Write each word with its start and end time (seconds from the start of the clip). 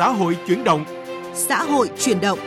Xã 0.00 0.08
hội 0.08 0.36
chuyển 0.46 0.64
động. 0.64 0.84
Xã 1.34 1.62
hội 1.62 1.90
chuyển 1.98 2.20
động. 2.20 2.38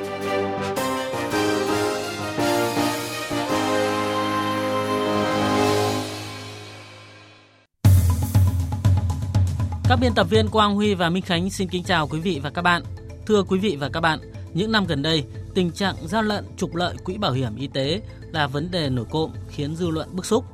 Các 9.89 9.99
biên 10.01 10.13
tập 10.15 10.27
viên 10.29 10.47
Quang 10.49 10.75
Huy 10.75 10.93
và 10.93 11.09
Minh 11.09 11.23
Khánh 11.23 11.49
xin 11.49 11.69
kính 11.69 11.83
chào 11.83 12.07
quý 12.07 12.19
vị 12.19 12.39
và 12.43 12.49
các 12.49 12.61
bạn. 12.61 12.83
Thưa 13.25 13.43
quý 13.43 13.59
vị 13.59 13.77
và 13.79 13.89
các 13.89 13.99
bạn, 13.99 14.19
những 14.53 14.71
năm 14.71 14.85
gần 14.85 15.01
đây, 15.01 15.23
tình 15.53 15.71
trạng 15.71 15.95
gian 16.07 16.25
lận 16.25 16.45
trục 16.57 16.75
lợi 16.75 16.95
quỹ 17.03 17.17
bảo 17.17 17.31
hiểm 17.31 17.55
y 17.55 17.67
tế 17.67 18.01
là 18.31 18.47
vấn 18.47 18.71
đề 18.71 18.89
nổi 18.89 19.05
cộm 19.11 19.31
khiến 19.49 19.75
dư 19.75 19.89
luận 19.89 20.09
bức 20.11 20.25
xúc. 20.25 20.45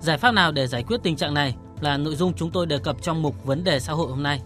Giải 0.00 0.18
pháp 0.18 0.34
nào 0.34 0.52
để 0.52 0.66
giải 0.66 0.82
quyết 0.82 1.00
tình 1.02 1.16
trạng 1.16 1.34
này 1.34 1.56
là 1.80 1.96
nội 1.96 2.16
dung 2.16 2.32
chúng 2.36 2.50
tôi 2.50 2.66
đề 2.66 2.78
cập 2.78 3.02
trong 3.02 3.22
mục 3.22 3.44
vấn 3.44 3.64
đề 3.64 3.80
xã 3.80 3.92
hội 3.92 4.10
hôm 4.10 4.22
nay. 4.22 4.42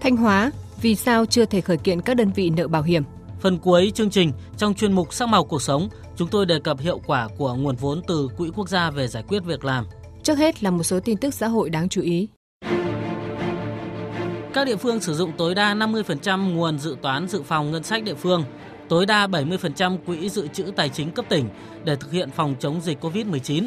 Thanh 0.00 0.16
Hóa, 0.16 0.50
vì 0.82 0.94
sao 0.94 1.26
chưa 1.26 1.44
thể 1.44 1.60
khởi 1.60 1.76
kiện 1.76 2.00
các 2.00 2.14
đơn 2.14 2.32
vị 2.34 2.50
nợ 2.50 2.68
bảo 2.68 2.82
hiểm? 2.82 3.02
Phần 3.40 3.58
cuối 3.58 3.92
chương 3.94 4.10
trình, 4.10 4.32
trong 4.56 4.74
chuyên 4.74 4.92
mục 4.92 5.14
Sắc 5.14 5.28
màu 5.28 5.44
cuộc 5.44 5.62
sống, 5.62 5.88
chúng 6.16 6.28
tôi 6.28 6.46
đề 6.46 6.60
cập 6.64 6.80
hiệu 6.80 7.00
quả 7.06 7.28
của 7.38 7.54
nguồn 7.54 7.76
vốn 7.76 8.02
từ 8.06 8.28
Quỹ 8.36 8.50
quốc 8.56 8.68
gia 8.68 8.90
về 8.90 9.08
giải 9.08 9.22
quyết 9.28 9.44
việc 9.44 9.64
làm. 9.64 9.86
Trước 10.22 10.38
hết 10.38 10.62
là 10.62 10.70
một 10.70 10.82
số 10.82 11.00
tin 11.00 11.16
tức 11.16 11.34
xã 11.34 11.48
hội 11.48 11.70
đáng 11.70 11.88
chú 11.88 12.02
ý. 12.02 12.28
Các 14.54 14.64
địa 14.66 14.76
phương 14.76 15.00
sử 15.00 15.14
dụng 15.14 15.32
tối 15.38 15.54
đa 15.54 15.74
50% 15.74 16.54
nguồn 16.54 16.78
dự 16.78 16.96
toán 17.02 17.28
dự 17.28 17.42
phòng 17.42 17.70
ngân 17.70 17.82
sách 17.82 18.04
địa 18.04 18.14
phương, 18.14 18.44
tối 18.88 19.06
đa 19.06 19.26
70% 19.26 19.98
quỹ 20.06 20.28
dự 20.28 20.48
trữ 20.48 20.64
tài 20.76 20.88
chính 20.88 21.10
cấp 21.10 21.24
tỉnh 21.28 21.48
để 21.84 21.96
thực 21.96 22.12
hiện 22.12 22.30
phòng 22.30 22.54
chống 22.60 22.80
dịch 22.80 23.04
COVID-19. 23.04 23.66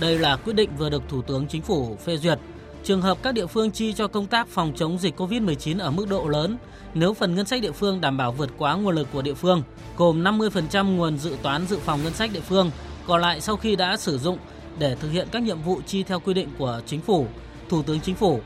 Đây 0.00 0.18
là 0.18 0.36
quyết 0.36 0.52
định 0.52 0.70
vừa 0.78 0.90
được 0.90 1.02
Thủ 1.08 1.22
tướng 1.22 1.46
Chính 1.46 1.62
phủ 1.62 1.96
phê 2.04 2.16
duyệt. 2.16 2.38
Trường 2.84 3.02
hợp 3.02 3.18
các 3.22 3.34
địa 3.34 3.46
phương 3.46 3.70
chi 3.70 3.92
cho 3.92 4.08
công 4.08 4.26
tác 4.26 4.48
phòng 4.48 4.72
chống 4.76 4.98
dịch 4.98 5.20
COVID-19 5.20 5.80
ở 5.80 5.90
mức 5.90 6.06
độ 6.08 6.28
lớn, 6.28 6.56
nếu 6.94 7.14
phần 7.14 7.34
ngân 7.34 7.46
sách 7.46 7.62
địa 7.62 7.72
phương 7.72 8.00
đảm 8.00 8.16
bảo 8.16 8.32
vượt 8.32 8.50
quá 8.58 8.74
nguồn 8.74 8.94
lực 8.94 9.08
của 9.12 9.22
địa 9.22 9.34
phương, 9.34 9.62
gồm 9.96 10.24
50% 10.24 10.96
nguồn 10.96 11.18
dự 11.18 11.36
toán 11.42 11.66
dự 11.66 11.78
phòng 11.78 12.02
ngân 12.04 12.14
sách 12.14 12.30
địa 12.32 12.40
phương, 12.40 12.70
còn 13.06 13.20
lại 13.20 13.40
sau 13.40 13.56
khi 13.56 13.76
đã 13.76 13.96
sử 13.96 14.18
dụng 14.18 14.38
để 14.78 14.94
thực 14.94 15.10
hiện 15.10 15.28
các 15.32 15.42
nhiệm 15.42 15.62
vụ 15.62 15.80
chi 15.86 16.02
theo 16.02 16.20
quy 16.20 16.34
định 16.34 16.48
của 16.58 16.80
Chính 16.86 17.00
phủ, 17.00 17.26
Thủ 17.68 17.82
tướng 17.82 18.00
Chính 18.00 18.14
phủ 18.14 18.40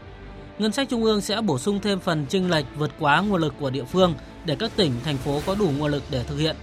ngân 0.58 0.72
sách 0.72 0.88
trung 0.88 1.04
ương 1.04 1.20
sẽ 1.20 1.40
bổ 1.40 1.58
sung 1.58 1.80
thêm 1.80 2.00
phần 2.00 2.26
chênh 2.28 2.50
lệch 2.50 2.64
vượt 2.76 2.90
quá 2.98 3.20
nguồn 3.20 3.40
lực 3.40 3.54
của 3.60 3.70
địa 3.70 3.84
phương 3.84 4.14
để 4.44 4.56
các 4.58 4.70
tỉnh, 4.76 4.92
thành 5.04 5.16
phố 5.16 5.40
có 5.46 5.54
đủ 5.54 5.70
nguồn 5.78 5.90
lực 5.90 6.02
để 6.10 6.24
thực 6.24 6.36
hiện. 6.36 6.56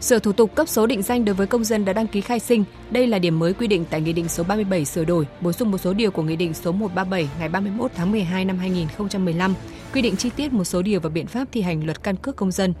Sửa 0.00 0.18
thủ 0.18 0.32
tục 0.32 0.54
cấp 0.54 0.68
số 0.68 0.86
định 0.86 1.02
danh 1.02 1.24
đối 1.24 1.34
với 1.34 1.46
công 1.46 1.64
dân 1.64 1.84
đã 1.84 1.92
đăng 1.92 2.06
ký 2.06 2.20
khai 2.20 2.40
sinh. 2.40 2.64
Đây 2.90 3.06
là 3.06 3.18
điểm 3.18 3.38
mới 3.38 3.52
quy 3.52 3.66
định 3.66 3.84
tại 3.90 4.00
Nghị 4.00 4.12
định 4.12 4.28
số 4.28 4.44
37 4.44 4.84
sửa 4.84 5.04
đổi, 5.04 5.26
bổ 5.40 5.52
sung 5.52 5.70
một 5.70 5.78
số 5.78 5.92
điều 5.92 6.10
của 6.10 6.22
Nghị 6.22 6.36
định 6.36 6.54
số 6.54 6.72
137 6.72 7.28
ngày 7.38 7.48
31 7.48 7.90
tháng 7.94 8.12
12 8.12 8.44
năm 8.44 8.58
2015, 8.58 9.54
quy 9.92 10.02
định 10.02 10.16
chi 10.16 10.30
tiết 10.36 10.52
một 10.52 10.64
số 10.64 10.82
điều 10.82 11.00
và 11.00 11.10
biện 11.10 11.26
pháp 11.26 11.48
thi 11.52 11.62
hành 11.62 11.84
luật 11.84 12.02
căn 12.02 12.16
cước 12.16 12.36
công 12.36 12.50
dân. 12.50 12.74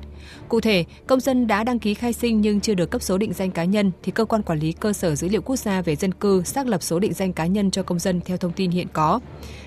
Cụ 0.48 0.60
thể, 0.60 0.84
công 1.06 1.20
dân 1.20 1.46
đã 1.46 1.64
đăng 1.64 1.78
ký 1.78 1.94
khai 1.94 2.12
sinh 2.12 2.40
nhưng 2.40 2.60
chưa 2.60 2.74
được 2.74 2.90
cấp 2.90 3.02
số 3.02 3.18
định 3.18 3.32
danh 3.32 3.50
cá 3.50 3.64
nhân 3.64 3.90
thì 4.02 4.12
cơ 4.12 4.24
quan 4.24 4.42
quản 4.42 4.58
lý 4.58 4.72
cơ 4.72 4.92
sở 4.92 5.14
dữ 5.14 5.28
liệu 5.28 5.42
quốc 5.42 5.56
gia 5.56 5.82
về 5.82 5.96
dân 5.96 6.14
cư 6.14 6.42
xác 6.42 6.66
lập 6.66 6.82
số 6.82 6.98
định 6.98 7.12
danh 7.12 7.32
cá 7.32 7.46
nhân 7.46 7.70
cho 7.70 7.82
công 7.82 7.98
dân 7.98 8.20
theo 8.20 8.36
thông 8.36 8.52
tin 8.52 8.70
hiện 8.70 8.86
có. 8.92 9.20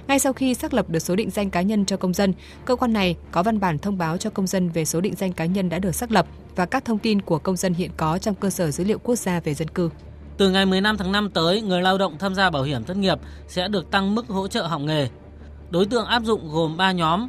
Ngay 0.07 0.19
sau 0.19 0.33
khi 0.33 0.53
xác 0.53 0.73
lập 0.73 0.89
được 0.89 0.99
số 0.99 1.15
định 1.15 1.29
danh 1.29 1.49
cá 1.49 1.61
nhân 1.61 1.85
cho 1.85 1.97
công 1.97 2.13
dân, 2.13 2.33
cơ 2.65 2.75
quan 2.75 2.93
này 2.93 3.15
có 3.31 3.43
văn 3.43 3.59
bản 3.59 3.79
thông 3.79 3.97
báo 3.97 4.17
cho 4.17 4.29
công 4.29 4.47
dân 4.47 4.69
về 4.69 4.85
số 4.85 5.01
định 5.01 5.15
danh 5.15 5.33
cá 5.33 5.45
nhân 5.45 5.69
đã 5.69 5.79
được 5.79 5.95
xác 5.95 6.11
lập 6.11 6.27
và 6.55 6.65
các 6.65 6.85
thông 6.85 6.99
tin 6.99 7.21
của 7.21 7.39
công 7.39 7.55
dân 7.55 7.73
hiện 7.73 7.91
có 7.97 8.17
trong 8.17 8.35
cơ 8.35 8.49
sở 8.49 8.71
dữ 8.71 8.83
liệu 8.83 8.99
quốc 8.99 9.15
gia 9.15 9.39
về 9.39 9.53
dân 9.53 9.67
cư. 9.67 9.89
Từ 10.37 10.49
ngày 10.49 10.65
15 10.65 10.97
tháng 10.97 11.11
5 11.11 11.29
tới, 11.33 11.61
người 11.61 11.81
lao 11.81 11.97
động 11.97 12.17
tham 12.19 12.35
gia 12.35 12.49
bảo 12.49 12.63
hiểm 12.63 12.83
thất 12.83 12.97
nghiệp 12.97 13.19
sẽ 13.47 13.67
được 13.67 13.91
tăng 13.91 14.15
mức 14.15 14.27
hỗ 14.27 14.47
trợ 14.47 14.67
học 14.67 14.81
nghề. 14.81 15.09
Đối 15.73 15.85
tượng 15.85 16.05
áp 16.05 16.23
dụng 16.23 16.49
gồm 16.51 16.77
3 16.77 16.91
nhóm, 16.91 17.27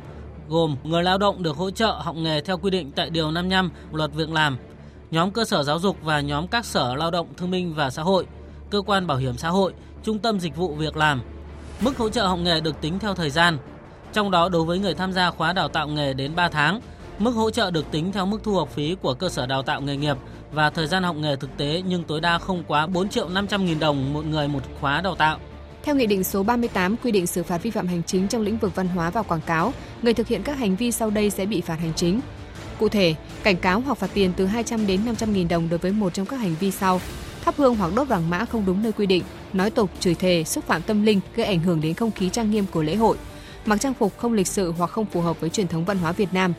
gồm 0.49 0.77
người 0.85 1.03
lao 1.03 1.19
động 1.19 1.43
được 1.43 1.57
hỗ 1.57 1.71
trợ 1.71 1.87
học 1.87 2.17
nghề 2.17 2.41
theo 2.41 2.59
quy 2.59 2.71
định 2.71 2.93
tại 2.93 3.11
Điều 3.11 3.31
55 3.31 3.71
Luật 3.93 4.13
Việc 4.15 4.31
làm, 4.31 4.59
nhóm 5.11 5.31
cơ 5.31 5.45
sở 5.45 5.63
giáo 5.63 5.79
dục 5.79 5.97
và 6.03 6.21
nhóm 6.21 6.47
các 6.47 6.65
sở 6.65 6.95
lao 6.95 7.11
động 7.11 7.27
thương 7.37 7.51
minh 7.51 7.75
và 7.75 7.91
xã 7.91 8.03
hội, 8.03 8.27
cơ 8.71 8.83
quan 8.87 9.07
bảo 9.07 9.17
hiểm 9.17 9.37
xã 9.37 9.49
hội, 9.49 9.73
trung 10.03 10.19
tâm 10.19 10.41
dịch 10.41 10.57
vụ 10.57 10.75
việc 10.75 10.97
làm. 10.97 11.23
Mức 11.81 11.99
hỗ 11.99 12.09
trợ 12.09 12.27
học 12.27 12.39
nghề 12.39 12.61
được 12.61 12.81
tính 12.81 12.99
theo 12.99 13.15
thời 13.15 13.31
gian, 13.31 13.59
trong 14.13 14.31
đó 14.31 14.49
đối 14.49 14.65
với 14.65 14.79
người 14.79 14.95
tham 14.95 15.13
gia 15.13 15.31
khóa 15.31 15.53
đào 15.53 15.69
tạo 15.69 15.89
nghề 15.89 16.13
đến 16.15 16.35
3 16.35 16.49
tháng, 16.49 16.81
mức 17.19 17.31
hỗ 17.31 17.51
trợ 17.51 17.71
được 17.71 17.91
tính 17.91 18.13
theo 18.13 18.27
mức 18.27 18.39
thu 18.45 18.55
học 18.55 18.69
phí 18.69 18.97
của 19.03 19.15
cơ 19.15 19.29
sở 19.29 19.47
đào 19.47 19.63
tạo 19.63 19.81
nghề 19.81 19.97
nghiệp 19.97 20.17
và 20.53 20.71
thời 20.71 20.87
gian 20.87 21.03
học 21.03 21.17
nghề 21.17 21.37
thực 21.37 21.57
tế 21.57 21.83
nhưng 21.87 22.05
tối 22.05 22.21
đa 22.21 22.39
không 22.39 22.65
quá 22.67 22.87
4 22.87 23.09
triệu 23.09 23.29
500 23.29 23.65
nghìn 23.65 23.79
đồng 23.79 24.13
một 24.13 24.25
người 24.25 24.49
một 24.49 24.61
khóa 24.81 25.01
đào 25.01 25.15
tạo. 25.15 25.39
Theo 25.85 25.95
Nghị 25.95 26.07
định 26.07 26.25
số 26.25 26.43
38 26.43 26.97
quy 26.97 27.13
định 27.13 27.27
xử 27.27 27.43
phạt 27.43 27.63
vi 27.63 27.71
phạm 27.71 27.87
hành 27.87 28.03
chính 28.07 28.29
trong 28.29 28.43
lĩnh 28.43 28.59
vực 28.59 28.75
văn 28.75 28.89
hóa 28.89 29.11
và 29.11 29.23
quảng 29.23 29.41
cáo, 29.47 29.73
người 30.03 30.15
thực 30.15 30.29
hiện 30.29 30.43
các 30.43 30.59
hành 30.59 30.77
vi 30.77 30.93
sau 30.93 31.11
đây 31.11 31.31
sẽ 31.31 31.47
bị 31.47 31.61
phạt 31.61 31.75
hành 31.75 31.93
chính. 31.97 32.21
Cụ 32.79 32.89
thể, 32.89 33.15
cảnh 33.43 33.57
cáo 33.57 33.81
hoặc 33.81 33.99
phạt 33.99 34.11
tiền 34.15 34.33
từ 34.37 34.47
200 34.47 34.87
đến 34.87 35.01
500 35.07 35.33
nghìn 35.33 35.49
đồng 35.49 35.69
đối 35.69 35.79
với 35.79 35.93
một 35.93 36.15
trong 36.15 36.27
các 36.27 36.37
hành 36.37 36.55
vi 36.61 36.71
sau. 36.71 37.01
Thắp 37.45 37.55
hương 37.57 37.75
hoặc 37.75 37.93
đốt 37.97 38.09
vàng 38.09 38.31
mã 38.31 38.45
không 38.45 38.65
đúng 38.67 38.83
nơi 38.83 38.93
quy 38.93 39.07
định, 39.07 39.23
nói 39.53 39.71
tục, 39.71 39.91
chửi 40.01 40.15
thề, 40.15 40.45
xúc 40.45 40.65
phạm 40.65 40.83
tâm 40.83 41.03
linh 41.03 41.21
gây 41.37 41.47
ảnh 41.47 41.61
hưởng 41.61 41.81
đến 41.81 41.95
không 41.95 42.11
khí 42.11 42.29
trang 42.29 42.51
nghiêm 42.51 42.65
của 42.71 42.83
lễ 42.83 42.95
hội, 42.95 43.17
mặc 43.67 43.81
trang 43.81 43.95
phục 43.95 44.19
không 44.19 44.33
lịch 44.33 44.47
sự 44.47 44.73
hoặc 44.79 44.91
không 44.91 45.07
phù 45.07 45.21
hợp 45.21 45.41
với 45.41 45.51
truyền 45.51 45.69
thống 45.69 45.85
văn 45.85 45.99
hóa 45.99 46.13
Việt 46.13 46.33
Nam, 46.33 46.53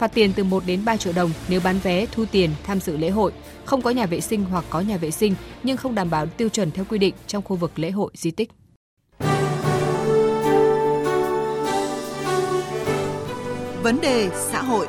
phạt 0.00 0.14
tiền 0.14 0.32
từ 0.36 0.44
1 0.44 0.62
đến 0.66 0.84
3 0.84 0.96
triệu 0.96 1.12
đồng 1.12 1.30
nếu 1.48 1.60
bán 1.64 1.78
vé 1.82 2.06
thu 2.12 2.24
tiền 2.32 2.50
tham 2.64 2.80
dự 2.80 2.96
lễ 2.96 3.10
hội, 3.10 3.32
không 3.64 3.82
có 3.82 3.90
nhà 3.90 4.06
vệ 4.06 4.20
sinh 4.20 4.44
hoặc 4.44 4.64
có 4.70 4.80
nhà 4.80 4.96
vệ 4.96 5.10
sinh 5.10 5.34
nhưng 5.62 5.76
không 5.76 5.94
đảm 5.94 6.10
bảo 6.10 6.26
tiêu 6.26 6.48
chuẩn 6.48 6.70
theo 6.70 6.84
quy 6.88 6.98
định 6.98 7.14
trong 7.26 7.42
khu 7.42 7.56
vực 7.56 7.78
lễ 7.78 7.90
hội 7.90 8.10
di 8.14 8.30
tích. 8.30 8.50
Vấn 13.82 14.00
đề 14.02 14.30
xã 14.52 14.62
hội 14.62 14.86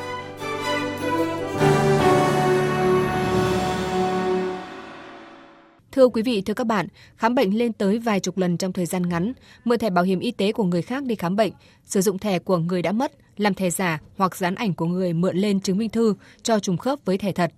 Thưa 5.91 6.07
quý 6.07 6.21
vị, 6.21 6.41
thưa 6.41 6.53
các 6.53 6.67
bạn, 6.67 6.87
khám 7.15 7.35
bệnh 7.35 7.57
lên 7.57 7.73
tới 7.73 7.99
vài 7.99 8.19
chục 8.19 8.37
lần 8.37 8.57
trong 8.57 8.73
thời 8.73 8.85
gian 8.85 9.09
ngắn, 9.09 9.33
mượn 9.65 9.79
thẻ 9.79 9.89
bảo 9.89 10.03
hiểm 10.03 10.19
y 10.19 10.31
tế 10.31 10.51
của 10.51 10.63
người 10.63 10.81
khác 10.81 11.03
đi 11.03 11.15
khám 11.15 11.35
bệnh, 11.35 11.51
sử 11.85 12.01
dụng 12.01 12.19
thẻ 12.19 12.39
của 12.39 12.57
người 12.57 12.81
đã 12.81 12.91
mất, 12.91 13.11
làm 13.37 13.53
thẻ 13.53 13.69
giả 13.69 13.99
hoặc 14.17 14.35
dán 14.35 14.55
ảnh 14.55 14.73
của 14.73 14.85
người 14.85 15.13
mượn 15.13 15.37
lên 15.37 15.59
chứng 15.59 15.77
minh 15.77 15.89
thư 15.89 16.15
cho 16.43 16.59
trùng 16.59 16.77
khớp 16.77 16.99
với 17.05 17.17
thẻ 17.17 17.31
thật. 17.31 17.51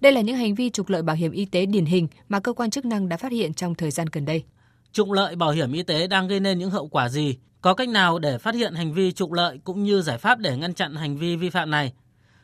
Đây 0.00 0.12
là 0.12 0.20
những 0.20 0.36
hành 0.36 0.54
vi 0.54 0.70
trục 0.70 0.88
lợi 0.88 1.02
bảo 1.02 1.16
hiểm 1.16 1.32
y 1.32 1.44
tế 1.44 1.66
điển 1.66 1.84
hình 1.84 2.08
mà 2.28 2.40
cơ 2.40 2.52
quan 2.52 2.70
chức 2.70 2.84
năng 2.84 3.08
đã 3.08 3.16
phát 3.16 3.32
hiện 3.32 3.54
trong 3.54 3.74
thời 3.74 3.90
gian 3.90 4.06
gần 4.12 4.24
đây. 4.24 4.44
Trục 4.92 5.10
lợi 5.10 5.36
bảo 5.36 5.50
hiểm 5.50 5.72
y 5.72 5.82
tế 5.82 6.06
đang 6.06 6.28
gây 6.28 6.40
nên 6.40 6.58
những 6.58 6.70
hậu 6.70 6.88
quả 6.88 7.08
gì? 7.08 7.36
Có 7.60 7.74
cách 7.74 7.88
nào 7.88 8.18
để 8.18 8.38
phát 8.38 8.54
hiện 8.54 8.74
hành 8.74 8.92
vi 8.92 9.12
trục 9.12 9.32
lợi 9.32 9.58
cũng 9.64 9.84
như 9.84 10.02
giải 10.02 10.18
pháp 10.18 10.38
để 10.38 10.56
ngăn 10.56 10.74
chặn 10.74 10.94
hành 10.94 11.16
vi 11.16 11.36
vi 11.36 11.50
phạm 11.50 11.70
này? 11.70 11.92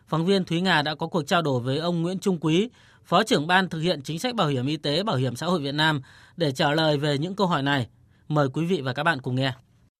Phóng 0.08 0.26
viên 0.26 0.44
Thúy 0.44 0.60
Nga 0.60 0.82
đã 0.82 0.94
có 0.94 1.06
cuộc 1.06 1.22
trao 1.22 1.42
đổi 1.42 1.60
với 1.60 1.78
ông 1.78 2.02
Nguyễn 2.02 2.18
Trung 2.18 2.38
Quý, 2.40 2.68
Phó 3.04 3.22
trưởng 3.22 3.46
ban 3.46 3.68
thực 3.68 3.80
hiện 3.80 4.02
chính 4.02 4.18
sách 4.18 4.34
bảo 4.34 4.48
hiểm 4.48 4.66
y 4.66 4.76
tế 4.76 5.02
Bảo 5.02 5.16
hiểm 5.16 5.36
xã 5.36 5.46
hội 5.46 5.60
Việt 5.60 5.74
Nam 5.74 6.02
để 6.36 6.52
trả 6.52 6.70
lời 6.70 6.98
về 6.98 7.18
những 7.18 7.34
câu 7.34 7.46
hỏi 7.46 7.62
này. 7.62 7.88
Mời 8.28 8.48
quý 8.52 8.66
vị 8.66 8.80
và 8.80 8.92
các 8.92 9.02
bạn 9.02 9.20
cùng 9.20 9.34
nghe. 9.34 9.52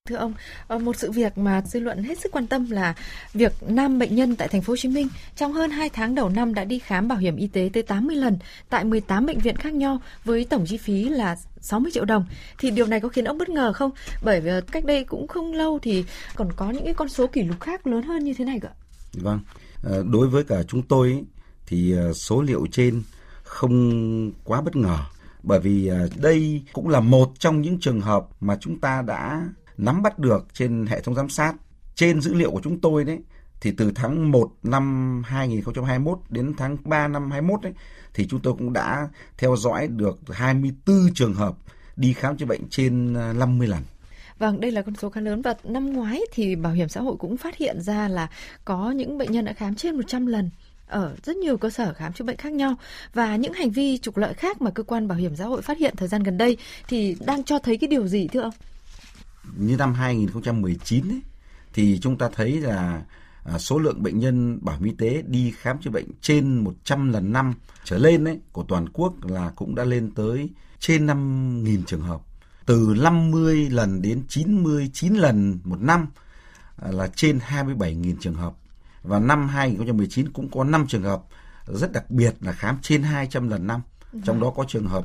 Thưa 0.09 0.17
ông, 0.17 0.35
ờ, 0.69 0.79
một 0.79 0.97
sự 0.97 1.11
việc 1.11 1.39
mà 1.39 1.63
dư 1.67 1.81
luận 1.81 2.03
hết 2.03 2.19
sức 2.19 2.33
quan 2.33 2.47
tâm 2.47 2.71
là 2.71 2.95
việc 3.35 3.53
nam 3.69 3.99
bệnh 3.99 4.15
nhân 4.15 4.37
tại 4.37 4.49
thành 4.49 4.63
phố 4.63 4.71
Hồ 4.71 4.77
Chí 4.77 4.89
Minh 4.89 5.09
trong 5.37 5.53
hơn 5.53 5.71
2 5.71 5.89
tháng 5.89 6.15
đầu 6.15 6.29
năm 6.29 6.55
đã 6.55 6.65
đi 6.65 6.79
khám 6.79 7.09
bảo 7.09 7.19
hiểm 7.19 7.37
y 7.37 7.47
tế 7.47 7.71
tới 7.73 7.83
80 7.83 8.17
lần 8.17 8.39
tại 8.69 8.85
18 8.85 9.27
bệnh 9.27 9.39
viện 9.39 9.57
khác 9.57 9.75
nhau 9.75 9.99
với 10.25 10.45
tổng 10.45 10.65
chi 10.67 10.77
phí 10.77 11.09
là 11.09 11.37
60 11.61 11.93
triệu 11.95 12.05
đồng. 12.05 12.27
Thì 12.59 12.71
điều 12.71 12.87
này 12.87 13.01
có 13.01 13.09
khiến 13.09 13.25
ông 13.25 13.39
bất 13.39 13.49
ngờ 13.49 13.73
không? 13.73 13.91
Bởi 14.23 14.41
vì 14.41 14.51
cách 14.73 14.85
đây 14.85 15.05
cũng 15.05 15.27
không 15.27 15.53
lâu 15.53 15.79
thì 15.83 16.05
còn 16.35 16.53
có 16.57 16.71
những 16.71 16.85
cái 16.85 16.95
con 16.95 17.09
số 17.09 17.27
kỷ 17.27 17.43
lục 17.43 17.61
khác 17.61 17.87
lớn 17.87 18.03
hơn 18.03 18.25
như 18.25 18.35
thế 18.35 18.45
này 18.45 18.61
cơ. 18.61 18.69
Vâng, 19.13 19.41
ờ, 19.83 20.05
đối 20.13 20.29
với 20.29 20.45
cả 20.45 20.63
chúng 20.69 20.83
tôi 20.83 21.25
thì 21.67 21.93
ờ, 21.93 22.13
số 22.13 22.43
liệu 22.43 22.67
trên 22.73 23.03
không 23.43 24.33
quá 24.45 24.61
bất 24.61 24.77
ngờ. 24.77 24.99
Bởi 25.43 25.61
vì 25.61 25.87
ờ, 25.87 26.09
đây 26.17 26.63
cũng 26.73 26.89
là 26.89 27.01
một 27.01 27.33
trong 27.39 27.61
những 27.61 27.81
trường 27.81 28.01
hợp 28.01 28.27
mà 28.41 28.57
chúng 28.61 28.81
ta 28.81 29.03
đã 29.03 29.49
nắm 29.77 30.03
bắt 30.03 30.19
được 30.19 30.47
trên 30.53 30.87
hệ 30.87 31.01
thống 31.01 31.15
giám 31.15 31.29
sát. 31.29 31.55
Trên 31.95 32.21
dữ 32.21 32.35
liệu 32.35 32.51
của 32.51 32.61
chúng 32.65 32.81
tôi 32.81 33.05
đấy 33.05 33.19
thì 33.61 33.73
từ 33.77 33.93
tháng 33.95 34.31
1 34.31 34.51
năm 34.63 35.23
2021 35.27 36.19
đến 36.29 36.55
tháng 36.57 36.77
3 36.85 37.09
năm 37.09 37.31
21 37.31 37.63
đấy 37.63 37.73
thì 38.15 38.27
chúng 38.27 38.41
tôi 38.41 38.55
cũng 38.59 38.73
đã 38.73 39.09
theo 39.39 39.57
dõi 39.57 39.89
được 39.89 40.19
24 40.31 41.15
trường 41.15 41.35
hợp 41.35 41.55
đi 41.97 42.13
khám 42.13 42.37
chữa 42.37 42.47
bệnh 42.47 42.69
trên 42.71 43.15
ờ, 43.15 43.33
50 43.33 43.67
lần. 43.67 43.83
Vâng, 44.39 44.61
đây 44.61 44.71
là 44.71 44.83
con 44.83 44.95
số 44.97 45.11
khá 45.11 45.21
lớn 45.21 45.43
và 45.43 45.55
năm 45.65 45.93
ngoái 45.93 46.21
thì 46.33 46.57
bảo 46.57 46.73
hiểm 46.73 46.89
xã 46.89 47.01
hội 47.01 47.17
cũng 47.19 47.37
phát 47.37 47.57
hiện 47.57 47.81
ra 47.81 48.09
là 48.09 48.29
có 48.65 48.91
những 48.91 49.19
bệnh 49.19 49.33
nhân 49.33 49.45
đã 49.45 49.53
khám 49.53 49.75
trên 49.75 49.97
100 49.97 50.27
lần 50.27 50.51
ở 50.87 51.17
rất 51.25 51.37
nhiều 51.37 51.57
cơ 51.57 51.71
sở 51.71 51.95
khám 51.95 52.13
chữa 52.13 52.25
bệnh 52.25 52.37
khác 52.37 52.53
nhau 52.53 52.75
và 53.15 53.37
những 53.37 53.53
hành 53.53 53.71
vi 53.71 53.99
trục 53.99 54.17
lợi 54.17 54.35
khác 54.35 54.63
mà 54.63 54.71
cơ 54.71 54.83
quan 54.83 55.09
bảo 55.09 55.19
hiểm 55.19 55.37
xã 55.37 55.45
hội 55.45 55.63
phát 55.63 55.79
hiện 55.79 55.95
thời 55.97 56.09
gian 56.09 56.23
gần 56.23 56.39
đây 56.39 56.57
thì 56.89 57.17
đang 57.27 57.45
cho 57.45 57.59
thấy 57.59 57.77
cái 57.77 57.89
điều 57.89 58.07
gì 58.07 58.29
thưa 58.29 58.41
ông? 58.41 58.55
như 59.57 59.77
năm 59.77 59.95
2019 59.95 61.09
ấy, 61.09 61.21
thì 61.73 61.99
chúng 62.03 62.19
ta 62.19 62.29
thấy 62.35 62.61
là 62.61 63.03
à, 63.45 63.59
số 63.59 63.79
lượng 63.79 64.03
bệnh 64.03 64.19
nhân 64.19 64.59
bảo 64.63 64.77
hiểm 64.77 64.85
y 64.85 64.93
tế 64.99 65.23
đi 65.27 65.53
khám 65.57 65.79
chữa 65.79 65.91
bệnh 65.91 66.07
trên 66.21 66.65
100 66.65 67.13
lần 67.13 67.33
năm 67.33 67.55
trở 67.85 67.99
lên 67.99 68.25
ấy, 68.25 68.39
của 68.53 68.65
toàn 68.69 68.89
quốc 68.93 69.15
là 69.25 69.53
cũng 69.57 69.75
đã 69.75 69.85
lên 69.85 70.11
tới 70.15 70.51
trên 70.79 71.07
5.000 71.07 71.83
trường 71.87 72.01
hợp. 72.01 72.21
Từ 72.67 72.95
50 72.99 73.71
lần 73.71 74.03
đến 74.03 74.23
99 74.29 75.15
lần 75.15 75.59
một 75.65 75.81
năm 75.81 76.07
à, 76.77 76.91
là 76.91 77.09
trên 77.17 77.39
27.000 77.39 78.15
trường 78.21 78.35
hợp 78.35 78.55
và 79.05 79.19
năm 79.19 79.49
2019 79.49 80.33
cũng 80.33 80.51
có 80.51 80.65
5 80.65 80.87
trường 80.87 81.03
hợp 81.03 81.23
rất 81.67 81.93
đặc 81.93 82.11
biệt 82.11 82.35
là 82.41 82.53
khám 82.53 82.79
trên 82.83 83.03
200 83.03 83.49
lần 83.49 83.67
năm. 83.67 83.81
Trong 84.25 84.41
đó 84.41 84.51
có 84.51 84.65
trường 84.69 84.87
hợp 84.87 85.05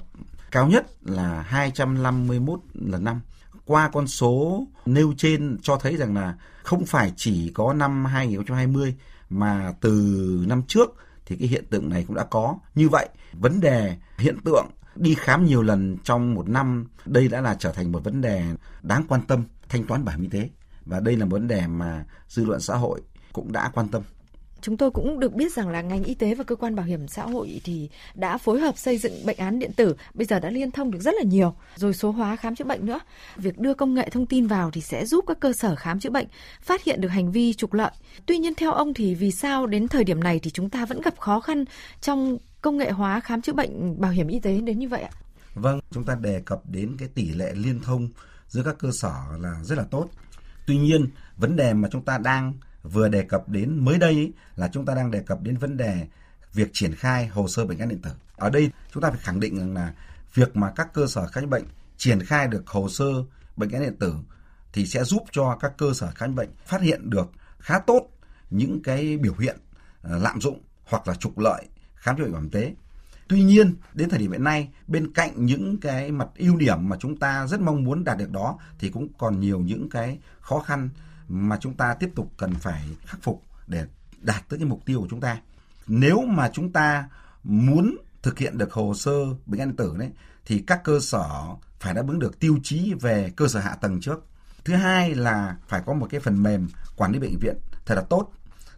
cao 0.51 0.67
nhất 0.67 0.85
là 1.01 1.41
251 1.41 2.59
lần 2.73 3.03
năm. 3.03 3.21
Qua 3.65 3.89
con 3.93 4.07
số 4.07 4.63
nêu 4.85 5.13
trên 5.17 5.57
cho 5.61 5.77
thấy 5.77 5.97
rằng 5.97 6.15
là 6.15 6.35
không 6.63 6.85
phải 6.85 7.13
chỉ 7.15 7.51
có 7.53 7.73
năm 7.73 8.05
2020 8.05 8.95
mà 9.29 9.73
từ 9.81 10.45
năm 10.47 10.63
trước 10.67 10.95
thì 11.25 11.35
cái 11.35 11.47
hiện 11.47 11.65
tượng 11.69 11.89
này 11.89 12.03
cũng 12.07 12.15
đã 12.15 12.23
có. 12.23 12.55
Như 12.75 12.89
vậy, 12.89 13.09
vấn 13.33 13.59
đề 13.59 13.97
hiện 14.17 14.37
tượng 14.45 14.65
đi 14.95 15.15
khám 15.15 15.45
nhiều 15.45 15.61
lần 15.61 15.97
trong 16.03 16.33
một 16.33 16.49
năm 16.49 16.87
đây 17.05 17.27
đã 17.27 17.41
là 17.41 17.55
trở 17.59 17.71
thành 17.71 17.91
một 17.91 18.03
vấn 18.03 18.21
đề 18.21 18.45
đáng 18.81 19.03
quan 19.07 19.21
tâm 19.21 19.43
thanh 19.69 19.83
toán 19.83 20.05
bảo 20.05 20.15
hiểm 20.15 20.23
y 20.23 20.39
tế 20.39 20.49
và 20.85 20.99
đây 20.99 21.17
là 21.17 21.25
vấn 21.25 21.47
đề 21.47 21.67
mà 21.67 22.05
dư 22.27 22.45
luận 22.45 22.59
xã 22.59 22.75
hội 22.75 23.01
cũng 23.33 23.51
đã 23.51 23.71
quan 23.73 23.87
tâm 23.87 24.03
Chúng 24.61 24.77
tôi 24.77 24.91
cũng 24.91 25.19
được 25.19 25.33
biết 25.33 25.53
rằng 25.53 25.69
là 25.69 25.81
ngành 25.81 26.03
y 26.03 26.13
tế 26.13 26.35
và 26.35 26.43
cơ 26.43 26.55
quan 26.55 26.75
bảo 26.75 26.85
hiểm 26.85 27.07
xã 27.07 27.23
hội 27.23 27.61
thì 27.63 27.89
đã 28.15 28.37
phối 28.37 28.59
hợp 28.59 28.77
xây 28.77 28.97
dựng 28.97 29.25
bệnh 29.25 29.37
án 29.37 29.59
điện 29.59 29.71
tử, 29.73 29.95
bây 30.13 30.25
giờ 30.25 30.39
đã 30.39 30.49
liên 30.49 30.71
thông 30.71 30.91
được 30.91 30.99
rất 31.01 31.13
là 31.17 31.23
nhiều, 31.23 31.55
rồi 31.75 31.93
số 31.93 32.11
hóa 32.11 32.35
khám 32.35 32.55
chữa 32.55 32.65
bệnh 32.65 32.85
nữa. 32.85 32.99
Việc 33.35 33.57
đưa 33.59 33.73
công 33.73 33.93
nghệ 33.93 34.09
thông 34.09 34.25
tin 34.25 34.47
vào 34.47 34.71
thì 34.71 34.81
sẽ 34.81 35.05
giúp 35.05 35.25
các 35.27 35.39
cơ 35.39 35.53
sở 35.53 35.75
khám 35.75 35.99
chữa 35.99 36.09
bệnh 36.09 36.27
phát 36.61 36.83
hiện 36.83 37.01
được 37.01 37.07
hành 37.07 37.31
vi 37.31 37.53
trục 37.53 37.73
lợi. 37.73 37.91
Tuy 38.25 38.37
nhiên 38.37 38.53
theo 38.55 38.71
ông 38.71 38.93
thì 38.93 39.15
vì 39.15 39.31
sao 39.31 39.67
đến 39.67 39.87
thời 39.87 40.03
điểm 40.03 40.23
này 40.23 40.39
thì 40.39 40.51
chúng 40.51 40.69
ta 40.69 40.85
vẫn 40.85 41.01
gặp 41.01 41.19
khó 41.19 41.39
khăn 41.39 41.65
trong 42.01 42.37
công 42.61 42.77
nghệ 42.77 42.91
hóa 42.91 43.19
khám 43.19 43.41
chữa 43.41 43.53
bệnh 43.53 44.01
bảo 44.01 44.11
hiểm 44.11 44.27
y 44.27 44.39
tế 44.39 44.61
đến 44.61 44.79
như 44.79 44.89
vậy 44.89 45.01
ạ? 45.01 45.11
Vâng, 45.53 45.79
chúng 45.91 46.03
ta 46.03 46.15
đề 46.15 46.41
cập 46.45 46.61
đến 46.69 46.95
cái 46.99 47.07
tỷ 47.07 47.31
lệ 47.31 47.53
liên 47.55 47.79
thông 47.79 48.09
giữa 48.47 48.63
các 48.63 48.75
cơ 48.79 48.89
sở 48.93 49.13
là 49.39 49.55
rất 49.63 49.77
là 49.77 49.83
tốt. 49.91 50.09
Tuy 50.67 50.77
nhiên, 50.77 51.07
vấn 51.37 51.55
đề 51.55 51.73
mà 51.73 51.89
chúng 51.91 52.01
ta 52.01 52.17
đang 52.17 52.53
vừa 52.83 53.09
đề 53.09 53.21
cập 53.21 53.49
đến 53.49 53.85
mới 53.85 53.97
đây 53.97 54.11
ý, 54.11 54.31
là 54.55 54.69
chúng 54.73 54.85
ta 54.85 54.95
đang 54.95 55.11
đề 55.11 55.19
cập 55.19 55.41
đến 55.41 55.57
vấn 55.57 55.77
đề 55.77 56.07
việc 56.53 56.69
triển 56.73 56.95
khai 56.95 57.27
hồ 57.27 57.47
sơ 57.47 57.65
bệnh 57.65 57.79
án 57.79 57.89
điện 57.89 58.01
tử. 58.01 58.11
Ở 58.35 58.49
đây 58.49 58.71
chúng 58.93 59.03
ta 59.03 59.09
phải 59.09 59.19
khẳng 59.19 59.39
định 59.39 59.57
rằng 59.57 59.73
là 59.73 59.93
việc 60.33 60.55
mà 60.55 60.71
các 60.75 60.93
cơ 60.93 61.07
sở 61.07 61.27
khám 61.27 61.49
bệnh 61.49 61.63
triển 61.97 62.25
khai 62.25 62.47
được 62.47 62.67
hồ 62.67 62.89
sơ 62.89 63.05
bệnh 63.57 63.71
án 63.71 63.81
điện 63.81 63.95
tử 63.99 64.15
thì 64.73 64.85
sẽ 64.85 65.03
giúp 65.03 65.23
cho 65.31 65.57
các 65.59 65.73
cơ 65.77 65.93
sở 65.93 66.11
khám 66.15 66.35
bệnh 66.35 66.49
phát 66.65 66.81
hiện 66.81 67.09
được 67.09 67.31
khá 67.59 67.79
tốt 67.79 68.09
những 68.49 68.83
cái 68.83 69.17
biểu 69.17 69.35
hiện 69.39 69.57
ờ, 70.01 70.17
lạm 70.17 70.41
dụng 70.41 70.61
hoặc 70.85 71.07
là 71.07 71.15
trục 71.15 71.39
lợi 71.39 71.65
khám 71.95 72.17
chữa 72.17 72.23
bệnh 72.23 72.31
bảo 72.33 72.41
hiểm 72.41 72.51
y 72.51 72.59
tế. 72.59 72.73
Tuy 73.27 73.43
nhiên, 73.43 73.75
đến 73.93 74.09
thời 74.09 74.19
điểm 74.19 74.31
hiện 74.31 74.43
nay, 74.43 74.69
bên 74.87 75.13
cạnh 75.13 75.45
những 75.45 75.77
cái 75.81 76.11
mặt 76.11 76.27
ưu 76.37 76.55
điểm 76.55 76.89
mà 76.89 76.97
chúng 76.99 77.17
ta 77.17 77.47
rất 77.47 77.61
mong 77.61 77.83
muốn 77.83 78.03
đạt 78.03 78.17
được 78.17 78.31
đó 78.31 78.59
thì 78.79 78.89
cũng 78.89 79.07
còn 79.17 79.39
nhiều 79.39 79.59
những 79.59 79.89
cái 79.89 80.19
khó 80.39 80.59
khăn 80.59 80.89
mà 81.29 81.57
chúng 81.61 81.73
ta 81.73 81.93
tiếp 81.93 82.09
tục 82.15 82.31
cần 82.37 82.53
phải 82.53 82.83
khắc 83.05 83.23
phục 83.23 83.43
để 83.67 83.85
đạt 84.21 84.49
tới 84.49 84.59
cái 84.59 84.67
mục 84.67 84.85
tiêu 84.85 85.01
của 85.01 85.07
chúng 85.09 85.21
ta. 85.21 85.37
Nếu 85.87 86.21
mà 86.21 86.49
chúng 86.53 86.73
ta 86.73 87.09
muốn 87.43 87.97
thực 88.21 88.39
hiện 88.39 88.57
được 88.57 88.73
hồ 88.73 88.93
sơ 88.93 89.11
bệnh 89.45 89.59
án 89.59 89.69
điện 89.69 89.75
tử 89.75 89.95
đấy, 89.97 90.09
thì 90.45 90.63
các 90.67 90.83
cơ 90.83 90.99
sở 90.99 91.29
phải 91.79 91.93
đáp 91.93 92.07
ứng 92.07 92.19
được 92.19 92.39
tiêu 92.39 92.59
chí 92.63 92.93
về 92.93 93.31
cơ 93.35 93.47
sở 93.47 93.59
hạ 93.59 93.75
tầng 93.75 94.01
trước. 94.01 94.25
Thứ 94.65 94.75
hai 94.75 95.15
là 95.15 95.57
phải 95.67 95.81
có 95.85 95.93
một 95.93 96.07
cái 96.09 96.19
phần 96.19 96.43
mềm 96.43 96.69
quản 96.95 97.11
lý 97.11 97.19
bệnh 97.19 97.39
viện 97.39 97.55
thật 97.85 97.95
là 97.95 98.01
tốt. 98.01 98.31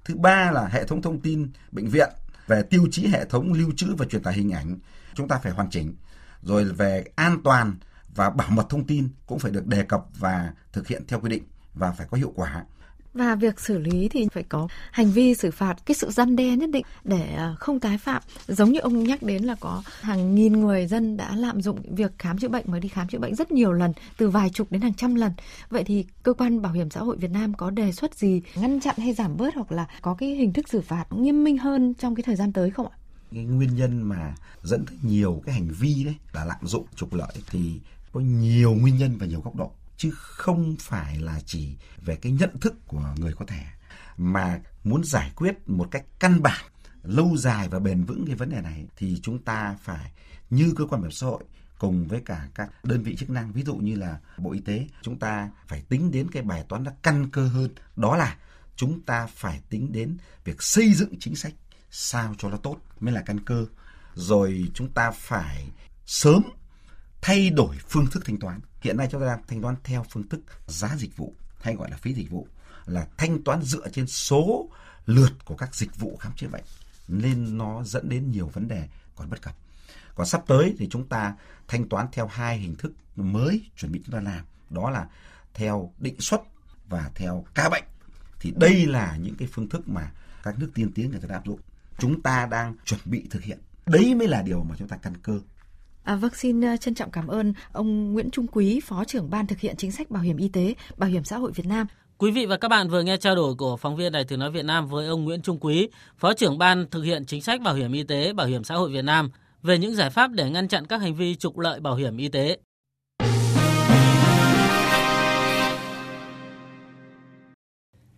Thứ 0.05 0.15
ba 0.15 0.51
là 0.51 0.67
hệ 0.67 0.85
thống 0.85 1.01
thông 1.01 1.19
tin 1.19 1.51
bệnh 1.71 1.87
viện 1.87 2.09
về 2.47 2.63
tiêu 2.63 2.87
chí 2.91 3.07
hệ 3.07 3.25
thống 3.25 3.53
lưu 3.53 3.71
trữ 3.75 3.95
và 3.95 4.05
truyền 4.05 4.23
tải 4.23 4.33
hình 4.33 4.51
ảnh 4.51 4.77
chúng 5.13 5.27
ta 5.27 5.39
phải 5.43 5.51
hoàn 5.51 5.69
chỉnh. 5.69 5.95
Rồi 6.41 6.65
về 6.65 7.05
an 7.15 7.37
toàn 7.43 7.75
và 8.15 8.29
bảo 8.29 8.49
mật 8.49 8.65
thông 8.69 8.87
tin 8.87 9.09
cũng 9.25 9.39
phải 9.39 9.51
được 9.51 9.67
đề 9.67 9.83
cập 9.83 10.05
và 10.19 10.53
thực 10.73 10.87
hiện 10.87 11.03
theo 11.07 11.19
quy 11.19 11.29
định 11.29 11.43
và 11.73 11.91
phải 11.91 12.07
có 12.09 12.17
hiệu 12.17 12.33
quả. 12.35 12.65
Và 13.13 13.35
việc 13.35 13.59
xử 13.59 13.77
lý 13.77 14.09
thì 14.09 14.27
phải 14.33 14.43
có 14.43 14.67
hành 14.91 15.11
vi 15.11 15.35
xử 15.35 15.51
phạt 15.51 15.75
cái 15.85 15.95
sự 15.95 16.11
răn 16.11 16.35
đe 16.35 16.55
nhất 16.55 16.69
định 16.69 16.85
để 17.03 17.33
à, 17.35 17.55
không 17.59 17.79
tái 17.79 17.97
phạm. 17.97 18.21
Giống 18.47 18.71
như 18.71 18.79
ông 18.79 19.03
nhắc 19.03 19.23
đến 19.23 19.43
là 19.43 19.55
có 19.59 19.83
hàng 20.01 20.35
nghìn 20.35 20.53
người 20.53 20.87
dân 20.87 21.17
đã 21.17 21.35
lạm 21.35 21.61
dụng 21.61 21.95
việc 21.95 22.11
khám 22.19 22.37
chữa 22.37 22.47
bệnh 22.47 22.65
mà 22.67 22.79
đi 22.79 22.89
khám 22.89 23.07
chữa 23.07 23.19
bệnh 23.19 23.35
rất 23.35 23.51
nhiều 23.51 23.71
lần, 23.71 23.93
từ 24.17 24.29
vài 24.29 24.49
chục 24.49 24.71
đến 24.71 24.81
hàng 24.81 24.93
trăm 24.93 25.15
lần. 25.15 25.31
Vậy 25.69 25.83
thì 25.83 26.05
cơ 26.23 26.33
quan 26.33 26.61
bảo 26.61 26.73
hiểm 26.73 26.89
xã 26.89 26.99
hội 26.99 27.17
Việt 27.17 27.31
Nam 27.31 27.53
có 27.53 27.69
đề 27.69 27.91
xuất 27.91 28.15
gì 28.15 28.41
ngăn 28.55 28.79
chặn 28.79 28.95
hay 28.97 29.13
giảm 29.13 29.37
bớt 29.37 29.55
hoặc 29.55 29.71
là 29.71 29.87
có 30.01 30.13
cái 30.13 30.29
hình 30.29 30.53
thức 30.53 30.69
xử 30.69 30.81
phạt 30.81 31.05
nghiêm 31.09 31.43
minh 31.43 31.57
hơn 31.57 31.93
trong 31.93 32.15
cái 32.15 32.23
thời 32.23 32.35
gian 32.35 32.53
tới 32.53 32.69
không 32.69 32.87
ạ? 32.87 32.97
Cái 33.31 33.43
nguyên 33.43 33.75
nhân 33.75 34.01
mà 34.01 34.35
dẫn 34.63 34.85
tới 34.85 34.97
nhiều 35.01 35.41
cái 35.45 35.55
hành 35.55 35.67
vi 35.79 36.03
đấy 36.03 36.15
là 36.33 36.45
lạm 36.45 36.67
dụng 36.67 36.85
trục 36.95 37.13
lợi 37.13 37.33
thì 37.49 37.79
có 38.11 38.19
nhiều 38.19 38.73
nguyên 38.73 38.97
nhân 38.97 39.17
và 39.17 39.25
nhiều 39.25 39.41
góc 39.41 39.55
độ 39.55 39.71
chứ 40.01 40.11
không 40.13 40.75
phải 40.79 41.19
là 41.19 41.39
chỉ 41.45 41.75
về 42.01 42.15
cái 42.15 42.31
nhận 42.31 42.59
thức 42.59 42.73
của 42.87 43.13
người 43.17 43.33
có 43.33 43.45
thẻ, 43.45 43.73
mà 44.17 44.59
muốn 44.83 45.03
giải 45.03 45.31
quyết 45.35 45.69
một 45.69 45.87
cách 45.91 46.05
căn 46.19 46.41
bản, 46.41 46.65
lâu 47.03 47.37
dài 47.37 47.69
và 47.69 47.79
bền 47.79 48.03
vững 48.03 48.25
cái 48.27 48.35
vấn 48.35 48.49
đề 48.49 48.61
này 48.61 48.85
thì 48.97 49.19
chúng 49.23 49.39
ta 49.39 49.75
phải, 49.83 50.11
như 50.49 50.73
cơ 50.77 50.85
quan 50.85 51.01
bảo 51.01 51.09
hiểm 51.09 51.11
xã 51.11 51.27
hội 51.27 51.43
cùng 51.77 52.07
với 52.07 52.21
cả 52.25 52.47
các 52.55 52.83
đơn 52.83 53.03
vị 53.03 53.15
chức 53.15 53.29
năng, 53.29 53.51
ví 53.51 53.63
dụ 53.63 53.75
như 53.75 53.95
là 53.95 54.19
bộ 54.37 54.51
y 54.51 54.59
tế, 54.59 54.87
chúng 55.01 55.19
ta 55.19 55.49
phải 55.67 55.81
tính 55.81 56.11
đến 56.11 56.31
cái 56.31 56.43
bài 56.43 56.65
toán 56.69 56.83
nó 56.83 56.91
căn 57.03 57.29
cơ 57.29 57.47
hơn. 57.47 57.69
Đó 57.95 58.17
là 58.17 58.37
chúng 58.75 59.01
ta 59.01 59.27
phải 59.27 59.61
tính 59.69 59.91
đến 59.91 60.17
việc 60.43 60.61
xây 60.63 60.93
dựng 60.93 61.19
chính 61.19 61.35
sách 61.35 61.53
sao 61.91 62.35
cho 62.37 62.49
nó 62.49 62.57
tốt 62.57 62.77
mới 62.99 63.13
là 63.13 63.21
căn 63.21 63.39
cơ. 63.39 63.65
Rồi 64.15 64.67
chúng 64.73 64.89
ta 64.89 65.11
phải 65.11 65.67
sớm 66.05 66.43
thay 67.21 67.49
đổi 67.49 67.77
phương 67.87 68.07
thức 68.11 68.23
thanh 68.25 68.39
toán. 68.39 68.59
Hiện 68.81 68.97
nay 68.97 69.07
chúng 69.11 69.21
ta 69.21 69.27
đang 69.27 69.41
thanh 69.47 69.61
toán 69.61 69.75
theo 69.83 70.05
phương 70.09 70.29
thức 70.29 70.41
giá 70.67 70.95
dịch 70.97 71.17
vụ, 71.17 71.35
hay 71.61 71.75
gọi 71.75 71.91
là 71.91 71.97
phí 71.97 72.13
dịch 72.13 72.29
vụ, 72.29 72.47
là 72.85 73.07
thanh 73.17 73.43
toán 73.43 73.61
dựa 73.61 73.89
trên 73.89 74.07
số 74.07 74.69
lượt 75.05 75.45
của 75.45 75.55
các 75.55 75.75
dịch 75.75 75.99
vụ 75.99 76.17
khám 76.17 76.33
chữa 76.35 76.47
bệnh 76.47 76.63
nên 77.07 77.57
nó 77.57 77.83
dẫn 77.83 78.09
đến 78.09 78.31
nhiều 78.31 78.47
vấn 78.47 78.67
đề 78.67 78.87
còn 79.15 79.29
bất 79.29 79.41
cập. 79.41 79.55
Còn 80.15 80.27
sắp 80.27 80.43
tới 80.47 80.75
thì 80.77 80.87
chúng 80.91 81.07
ta 81.07 81.35
thanh 81.67 81.89
toán 81.89 82.07
theo 82.11 82.27
hai 82.27 82.57
hình 82.57 82.75
thức 82.75 82.93
mới 83.15 83.69
chuẩn 83.77 83.91
bị 83.91 84.01
chúng 84.05 84.15
ta 84.15 84.21
làm 84.21 84.45
đó 84.69 84.89
là 84.89 85.07
theo 85.53 85.93
định 85.99 86.21
suất 86.21 86.41
và 86.89 87.11
theo 87.15 87.45
ca 87.53 87.69
bệnh. 87.69 87.83
Thì 88.39 88.53
đây 88.55 88.85
là 88.85 89.15
những 89.15 89.35
cái 89.35 89.47
phương 89.51 89.69
thức 89.69 89.89
mà 89.89 90.11
các 90.43 90.59
nước 90.59 90.71
tiên 90.73 90.91
tiến 90.95 91.11
người 91.11 91.19
ta 91.19 91.27
đã 91.27 91.35
áp 91.35 91.45
dụng. 91.45 91.59
Chúng 91.99 92.21
ta 92.21 92.45
đang 92.45 92.75
chuẩn 92.85 92.99
bị 93.05 93.27
thực 93.29 93.43
hiện. 93.43 93.59
Đấy 93.85 94.15
mới 94.15 94.27
là 94.27 94.41
điều 94.41 94.63
mà 94.63 94.75
chúng 94.79 94.87
ta 94.87 94.97
căn 94.97 95.17
cơ 95.17 95.39
À, 96.03 96.15
vâng, 96.15 96.33
xin 96.33 96.59
uh, 96.59 96.81
trân 96.81 96.95
trọng 96.95 97.11
cảm 97.11 97.27
ơn 97.27 97.53
ông 97.71 98.13
Nguyễn 98.13 98.29
Trung 98.31 98.47
Quý, 98.47 98.79
Phó 98.83 99.03
trưởng 99.03 99.29
Ban 99.29 99.47
thực 99.47 99.59
hiện 99.59 99.75
chính 99.77 99.91
sách 99.91 100.09
bảo 100.09 100.23
hiểm 100.23 100.37
y 100.37 100.49
tế, 100.49 100.75
Bảo 100.97 101.09
hiểm 101.09 101.23
xã 101.23 101.37
hội 101.37 101.51
Việt 101.51 101.65
Nam. 101.65 101.87
Quý 102.17 102.31
vị 102.31 102.45
và 102.45 102.57
các 102.57 102.67
bạn 102.67 102.89
vừa 102.89 103.01
nghe 103.01 103.17
trao 103.17 103.35
đổi 103.35 103.55
của 103.55 103.77
phóng 103.77 103.95
viên 103.95 104.11
Đài 104.11 104.23
Tiếng 104.23 104.39
nói 104.39 104.51
Việt 104.51 104.65
Nam 104.65 104.87
với 104.87 105.07
ông 105.07 105.23
Nguyễn 105.23 105.41
Trung 105.41 105.57
Quý, 105.59 105.89
Phó 106.17 106.33
trưởng 106.33 106.57
Ban 106.57 106.85
thực 106.91 107.01
hiện 107.01 107.25
chính 107.25 107.41
sách 107.41 107.61
bảo 107.61 107.73
hiểm 107.73 107.91
y 107.91 108.03
tế, 108.03 108.33
Bảo 108.33 108.47
hiểm 108.47 108.63
xã 108.63 108.75
hội 108.75 108.89
Việt 108.89 109.01
Nam 109.01 109.29
về 109.63 109.77
những 109.77 109.95
giải 109.95 110.09
pháp 110.09 110.31
để 110.31 110.49
ngăn 110.49 110.67
chặn 110.67 110.85
các 110.85 111.01
hành 111.01 111.15
vi 111.15 111.35
trục 111.35 111.57
lợi 111.57 111.79
bảo 111.79 111.95
hiểm 111.95 112.17
y 112.17 112.27
tế. 112.27 112.57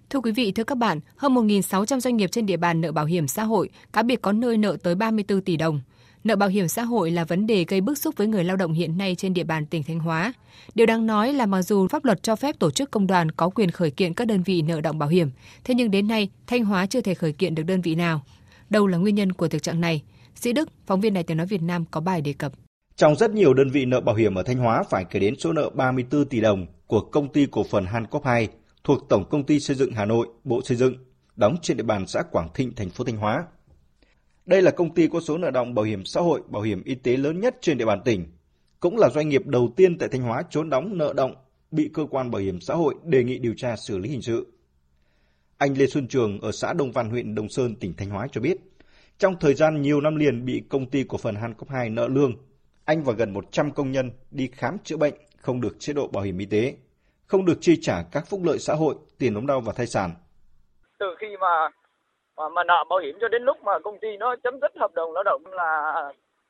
Thưa 0.09 0.19
quý 0.19 0.31
vị, 0.31 0.51
thưa 0.51 0.63
các 0.63 0.77
bạn, 0.77 0.99
hơn 1.15 1.33
1.600 1.33 1.99
doanh 1.99 2.17
nghiệp 2.17 2.31
trên 2.31 2.45
địa 2.45 2.57
bàn 2.57 2.81
nợ 2.81 2.91
bảo 2.91 3.05
hiểm 3.05 3.27
xã 3.27 3.43
hội, 3.43 3.69
cá 3.93 4.03
biệt 4.03 4.21
có 4.21 4.31
nơi 4.31 4.57
nợ 4.57 4.77
tới 4.83 4.95
34 4.95 5.41
tỷ 5.41 5.57
đồng. 5.57 5.81
Nợ 6.23 6.35
bảo 6.35 6.49
hiểm 6.49 6.67
xã 6.67 6.83
hội 6.83 7.11
là 7.11 7.23
vấn 7.23 7.47
đề 7.47 7.65
gây 7.67 7.81
bức 7.81 7.97
xúc 7.97 8.15
với 8.17 8.27
người 8.27 8.43
lao 8.43 8.55
động 8.55 8.73
hiện 8.73 8.97
nay 8.97 9.15
trên 9.15 9.33
địa 9.33 9.43
bàn 9.43 9.65
tỉnh 9.65 9.83
Thanh 9.83 9.99
Hóa. 9.99 10.33
Điều 10.75 10.85
đáng 10.85 11.05
nói 11.05 11.33
là 11.33 11.45
mặc 11.45 11.61
dù 11.61 11.87
pháp 11.87 12.05
luật 12.05 12.23
cho 12.23 12.35
phép 12.35 12.59
tổ 12.59 12.71
chức 12.71 12.91
công 12.91 13.07
đoàn 13.07 13.31
có 13.31 13.49
quyền 13.49 13.71
khởi 13.71 13.91
kiện 13.91 14.13
các 14.13 14.27
đơn 14.27 14.43
vị 14.43 14.61
nợ 14.61 14.81
động 14.81 14.99
bảo 14.99 15.09
hiểm, 15.09 15.29
thế 15.63 15.75
nhưng 15.75 15.91
đến 15.91 16.07
nay 16.07 16.29
Thanh 16.47 16.65
Hóa 16.65 16.85
chưa 16.85 17.01
thể 17.01 17.13
khởi 17.13 17.31
kiện 17.31 17.55
được 17.55 17.63
đơn 17.63 17.81
vị 17.81 17.95
nào. 17.95 18.21
Đâu 18.69 18.87
là 18.87 18.97
nguyên 18.97 19.15
nhân 19.15 19.31
của 19.31 19.47
thực 19.47 19.63
trạng 19.63 19.81
này? 19.81 20.01
Sĩ 20.35 20.53
Đức, 20.53 20.69
phóng 20.85 21.01
viên 21.01 21.13
Đài 21.13 21.23
Tiếng 21.23 21.37
nói 21.37 21.47
Việt 21.47 21.61
Nam 21.61 21.85
có 21.91 22.01
bài 22.01 22.21
đề 22.21 22.33
cập. 22.33 22.51
Trong 22.95 23.15
rất 23.15 23.31
nhiều 23.31 23.53
đơn 23.53 23.69
vị 23.69 23.85
nợ 23.85 24.01
bảo 24.01 24.15
hiểm 24.15 24.35
ở 24.35 24.43
Thanh 24.43 24.57
Hóa 24.57 24.83
phải 24.89 25.05
kể 25.05 25.19
đến 25.19 25.35
số 25.39 25.53
nợ 25.53 25.69
34 25.69 26.25
tỷ 26.25 26.41
đồng 26.41 26.65
của 26.87 26.99
công 26.99 27.33
ty 27.33 27.47
cổ 27.51 27.63
phần 27.63 27.85
Hancock 27.85 28.25
2 28.25 28.47
thuộc 28.83 29.09
Tổng 29.09 29.29
công 29.29 29.43
ty 29.43 29.59
xây 29.59 29.75
dựng 29.75 29.93
Hà 29.93 30.05
Nội, 30.05 30.27
Bộ 30.43 30.61
Xây 30.65 30.77
dựng, 30.77 30.95
đóng 31.35 31.55
trên 31.61 31.77
địa 31.77 31.83
bàn 31.83 32.07
xã 32.07 32.21
Quảng 32.31 32.49
Thịnh, 32.53 32.75
thành 32.75 32.89
phố 32.89 33.03
Thanh 33.03 33.17
Hóa. 33.17 33.43
Đây 34.45 34.61
là 34.61 34.71
công 34.71 34.93
ty 34.93 35.07
có 35.07 35.19
số 35.19 35.37
nợ 35.37 35.51
động 35.51 35.75
bảo 35.75 35.85
hiểm 35.85 36.05
xã 36.05 36.21
hội, 36.21 36.41
bảo 36.47 36.61
hiểm 36.61 36.83
y 36.83 36.95
tế 36.95 37.17
lớn 37.17 37.39
nhất 37.39 37.55
trên 37.61 37.77
địa 37.77 37.85
bàn 37.85 38.01
tỉnh, 38.05 38.25
cũng 38.79 38.97
là 38.97 39.09
doanh 39.09 39.29
nghiệp 39.29 39.45
đầu 39.45 39.73
tiên 39.75 39.97
tại 39.97 40.09
Thanh 40.09 40.21
Hóa 40.21 40.43
trốn 40.49 40.69
đóng 40.69 40.97
nợ 40.97 41.13
động 41.13 41.35
bị 41.71 41.89
cơ 41.93 42.05
quan 42.09 42.31
bảo 42.31 42.41
hiểm 42.41 42.59
xã 42.59 42.73
hội 42.73 42.95
đề 43.03 43.23
nghị 43.23 43.39
điều 43.39 43.53
tra 43.57 43.75
xử 43.75 43.97
lý 43.97 44.09
hình 44.09 44.21
sự. 44.21 44.47
Anh 45.57 45.77
Lê 45.77 45.87
Xuân 45.87 46.07
Trường 46.07 46.39
ở 46.41 46.51
xã 46.51 46.73
Đông 46.73 46.91
Văn 46.91 47.09
huyện 47.09 47.35
Đồng 47.35 47.49
Sơn 47.49 47.75
tỉnh 47.75 47.93
Thanh 47.97 48.09
Hóa 48.09 48.27
cho 48.31 48.41
biết, 48.41 48.57
trong 49.17 49.35
thời 49.39 49.53
gian 49.53 49.81
nhiều 49.81 50.01
năm 50.01 50.15
liền 50.15 50.45
bị 50.45 50.63
công 50.69 50.89
ty 50.89 51.03
cổ 51.03 51.17
phần 51.17 51.35
Hancock 51.35 51.71
2 51.71 51.89
nợ 51.89 52.07
lương, 52.07 52.33
anh 52.85 53.03
và 53.03 53.13
gần 53.13 53.33
100 53.33 53.71
công 53.71 53.91
nhân 53.91 54.11
đi 54.31 54.49
khám 54.53 54.77
chữa 54.83 54.97
bệnh 54.97 55.13
không 55.37 55.61
được 55.61 55.79
chế 55.79 55.93
độ 55.93 56.07
bảo 56.07 56.23
hiểm 56.23 56.37
y 56.37 56.45
tế, 56.45 56.75
không 57.25 57.45
được 57.45 57.57
chi 57.61 57.77
trả 57.81 58.03
các 58.11 58.27
phúc 58.29 58.41
lợi 58.43 58.59
xã 58.59 58.73
hội, 58.73 58.95
tiền 59.17 59.35
ốm 59.35 59.47
đau 59.47 59.61
và 59.61 59.73
thai 59.73 59.87
sản. 59.87 60.11
Từ 60.99 61.05
khi 61.19 61.27
mà 61.41 61.69
mà, 62.37 62.49
mà 62.49 62.63
nợ 62.63 62.83
bảo 62.89 62.99
hiểm 62.99 63.17
cho 63.21 63.27
đến 63.27 63.43
lúc 63.43 63.63
mà 63.63 63.79
công 63.79 63.99
ty 63.99 64.17
nó 64.17 64.35
chấm 64.35 64.59
dứt 64.61 64.71
hợp 64.77 64.93
đồng 64.93 65.13
lao 65.13 65.23
động 65.23 65.41
là 65.45 65.93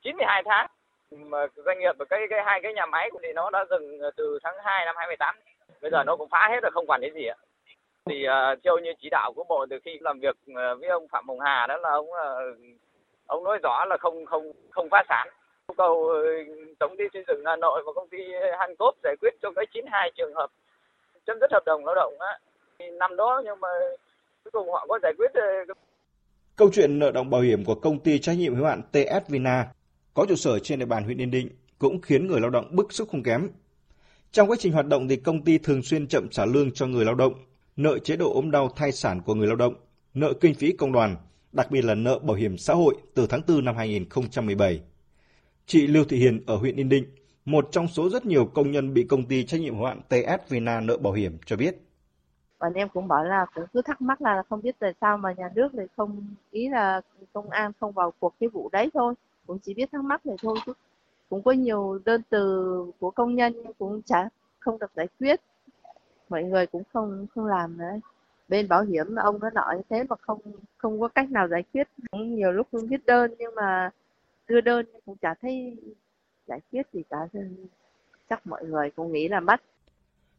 92 0.01 0.43
tháng. 0.45 0.67
Mà 1.11 1.47
doanh 1.55 1.79
nghiệp 1.79 1.95
và 1.99 2.05
cái 2.05 2.19
cái 2.29 2.39
hai 2.45 2.59
cái 2.63 2.73
nhà 2.73 2.85
máy 2.85 3.09
thì 3.21 3.33
nó 3.33 3.49
đã 3.49 3.65
dừng 3.69 3.99
từ 4.17 4.39
tháng 4.43 4.55
2 4.63 4.85
năm 4.85 4.95
2018 4.97 5.35
bây 5.83 5.91
giờ 5.91 6.03
nó 6.03 6.15
cũng 6.15 6.29
phá 6.29 6.47
hết 6.51 6.59
rồi 6.63 6.71
không 6.71 6.85
quản 6.87 7.01
đến 7.01 7.13
gì 7.13 7.25
ạ. 7.25 7.35
Thì 8.05 8.25
uh, 8.27 8.59
theo 8.63 8.77
như 8.77 8.93
chỉ 9.01 9.09
đạo 9.09 9.33
của 9.35 9.43
bộ 9.43 9.65
từ 9.69 9.79
khi 9.85 9.97
làm 10.01 10.19
việc 10.19 10.35
à, 10.55 10.73
với 10.73 10.89
ông 10.89 11.07
Phạm 11.07 11.27
Hồng 11.27 11.39
Hà 11.39 11.67
đó 11.67 11.77
là 11.77 11.89
ông 11.89 12.09
uh, 12.09 12.57
ông 13.27 13.43
nói 13.43 13.59
rõ 13.63 13.85
là 13.85 13.97
không 13.97 14.25
không 14.25 14.51
không 14.71 14.89
phá 14.91 15.03
sản. 15.09 15.27
Yêu 15.67 15.75
cầu 15.77 16.07
ờ, 16.07 16.23
tổng 16.79 16.95
ty 16.97 17.03
xây 17.13 17.23
dựng 17.27 17.43
Hà 17.45 17.55
Nội 17.55 17.83
và 17.85 17.91
công 17.95 18.07
ty 18.07 18.17
Hancop 18.59 18.95
giải 19.03 19.15
quyết 19.21 19.33
cho 19.41 19.51
cái 19.55 19.65
92 19.73 20.11
trường 20.15 20.33
hợp 20.33 20.49
chấm 21.25 21.39
dứt 21.39 21.51
hợp 21.51 21.65
đồng 21.65 21.85
lao 21.85 21.95
động 21.95 22.13
á. 22.19 22.39
Năm 22.91 23.15
đó 23.15 23.41
nhưng 23.45 23.59
mà 23.59 23.69
cuối 24.43 24.51
cùng 24.51 24.71
họ 24.71 24.85
có 24.89 24.99
giải 25.03 25.13
quyết 25.17 25.31
ờ, 25.33 25.73
Câu 26.55 26.69
chuyện 26.73 26.99
nợ 26.99 27.11
động 27.11 27.29
bảo 27.29 27.41
hiểm 27.41 27.65
của 27.65 27.75
công 27.75 27.99
ty 27.99 28.19
trách 28.19 28.33
nhiệm 28.33 28.55
hữu 28.55 28.65
hạn 28.65 28.81
TS 28.91 29.29
Vina 29.29 29.71
có 30.13 30.25
trụ 30.29 30.35
sở 30.35 30.59
trên 30.59 30.79
địa 30.79 30.85
bàn 30.85 31.03
huyện 31.03 31.21
Yên 31.21 31.31
Định 31.31 31.49
cũng 31.79 32.01
khiến 32.01 32.27
người 32.27 32.41
lao 32.41 32.49
động 32.49 32.75
bức 32.75 32.93
xúc 32.93 33.07
không 33.11 33.23
kém. 33.23 33.49
Trong 34.31 34.49
quá 34.49 34.57
trình 34.59 34.73
hoạt 34.73 34.87
động 34.87 35.07
thì 35.07 35.15
công 35.15 35.43
ty 35.43 35.57
thường 35.57 35.83
xuyên 35.83 36.07
chậm 36.07 36.29
trả 36.29 36.45
lương 36.45 36.71
cho 36.71 36.87
người 36.87 37.05
lao 37.05 37.15
động, 37.15 37.33
nợ 37.75 37.99
chế 37.99 38.15
độ 38.15 38.33
ốm 38.33 38.51
đau 38.51 38.69
thai 38.75 38.91
sản 38.91 39.21
của 39.25 39.35
người 39.35 39.47
lao 39.47 39.55
động, 39.55 39.75
nợ 40.13 40.33
kinh 40.41 40.53
phí 40.53 40.71
công 40.71 40.91
đoàn, 40.91 41.15
đặc 41.51 41.71
biệt 41.71 41.81
là 41.85 41.95
nợ 41.95 42.19
bảo 42.19 42.35
hiểm 42.35 42.57
xã 42.57 42.73
hội 42.73 42.95
từ 43.13 43.27
tháng 43.27 43.41
4 43.47 43.65
năm 43.65 43.75
2017. 43.75 44.81
Chị 45.65 45.87
Lưu 45.87 46.05
Thị 46.05 46.17
Hiền 46.17 46.43
ở 46.45 46.55
huyện 46.55 46.75
Yên 46.75 46.89
Định, 46.89 47.05
một 47.45 47.67
trong 47.71 47.87
số 47.87 48.09
rất 48.09 48.25
nhiều 48.25 48.45
công 48.45 48.71
nhân 48.71 48.93
bị 48.93 49.03
công 49.03 49.25
ty 49.25 49.43
trách 49.43 49.61
nhiệm 49.61 49.75
hữu 49.75 49.85
hạn 49.85 50.01
TS 50.09 50.49
Vina 50.49 50.79
nợ 50.79 50.97
bảo 50.97 51.13
hiểm 51.13 51.37
cho 51.45 51.55
biết. 51.55 51.75
Bọn 52.63 52.73
em 52.73 52.89
cũng 52.89 53.07
bảo 53.07 53.23
là 53.23 53.45
cũng 53.55 53.65
cứ 53.73 53.81
thắc 53.81 54.01
mắc 54.01 54.21
là 54.21 54.43
không 54.49 54.61
biết 54.61 54.75
tại 54.79 54.93
sao 55.01 55.17
mà 55.17 55.33
nhà 55.37 55.49
nước 55.55 55.75
lại 55.75 55.87
không, 55.97 56.27
ý 56.51 56.69
là 56.69 57.01
công 57.33 57.49
an 57.49 57.71
không 57.79 57.91
vào 57.91 58.13
cuộc 58.19 58.33
cái 58.39 58.49
vụ 58.49 58.69
đấy 58.71 58.89
thôi. 58.93 59.13
Cũng 59.47 59.59
chỉ 59.59 59.73
biết 59.73 59.91
thắc 59.91 60.03
mắc 60.03 60.25
này 60.25 60.35
thôi 60.41 60.57
chứ. 60.65 60.73
Cũng 61.29 61.41
có 61.43 61.51
nhiều 61.51 61.99
đơn 62.05 62.21
từ 62.29 62.91
của 62.99 63.11
công 63.11 63.35
nhân 63.35 63.53
cũng 63.79 64.01
chả, 64.01 64.29
không 64.59 64.79
được 64.79 64.91
giải 64.95 65.07
quyết. 65.19 65.41
Mọi 66.29 66.43
người 66.43 66.67
cũng 66.67 66.83
không 66.93 67.27
không 67.35 67.45
làm 67.45 67.77
nữa 67.77 67.99
bên 68.47 68.67
bảo 68.67 68.83
hiểm 68.83 69.15
ông 69.15 69.39
nó 69.39 69.49
nói 69.49 69.81
thế 69.89 70.03
mà 70.09 70.15
không 70.21 70.39
không 70.77 70.99
có 70.99 71.07
cách 71.07 71.31
nào 71.31 71.47
giải 71.47 71.63
quyết 71.73 71.87
cũng 72.11 72.35
nhiều 72.35 72.51
lúc 72.51 72.67
cũng 72.71 72.87
viết 72.87 73.05
đơn 73.05 73.31
nhưng 73.39 73.55
mà 73.55 73.89
đưa 74.47 74.61
đơn 74.61 74.85
cũng 75.05 75.15
chả 75.21 75.33
thấy 75.33 75.77
giải 76.47 76.59
quyết 76.71 76.87
gì 76.93 77.03
cả 77.09 77.27
chắc 78.29 78.47
mọi 78.47 78.65
người 78.65 78.91
cũng 78.91 79.11
nghĩ 79.13 79.27
là 79.27 79.39
mất 79.39 79.61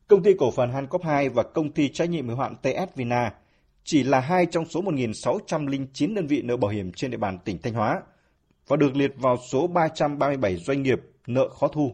Công 0.08 0.22
ty 0.22 0.34
cổ 0.38 0.50
phần 0.50 0.70
Hancop 0.70 1.02
2 1.02 1.28
và 1.28 1.42
công 1.42 1.70
ty 1.70 1.88
trách 1.88 2.10
nhiệm 2.10 2.28
hữu 2.28 2.36
hạn 2.36 2.56
TS 2.62 2.96
Vina 2.96 3.34
chỉ 3.84 4.02
là 4.02 4.20
hai 4.20 4.46
trong 4.46 4.64
số 4.64 4.82
1.609 4.82 6.14
đơn 6.14 6.26
vị 6.26 6.42
nợ 6.42 6.56
bảo 6.56 6.70
hiểm 6.70 6.92
trên 6.92 7.10
địa 7.10 7.16
bàn 7.16 7.38
tỉnh 7.44 7.58
Thanh 7.62 7.74
Hóa 7.74 8.02
và 8.68 8.76
được 8.76 8.96
liệt 8.96 9.12
vào 9.16 9.36
số 9.50 9.66
337 9.66 10.56
doanh 10.56 10.82
nghiệp 10.82 11.00
nợ 11.26 11.48
khó 11.48 11.68
thu. 11.68 11.92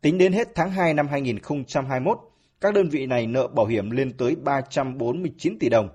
Tính 0.00 0.18
đến 0.18 0.32
hết 0.32 0.48
tháng 0.54 0.70
2 0.70 0.94
năm 0.94 1.08
2021, 1.08 2.18
các 2.60 2.74
đơn 2.74 2.88
vị 2.88 3.06
này 3.06 3.26
nợ 3.26 3.48
bảo 3.48 3.66
hiểm 3.66 3.90
lên 3.90 4.16
tới 4.16 4.36
349 4.36 5.58
tỷ 5.58 5.68
đồng. 5.68 5.88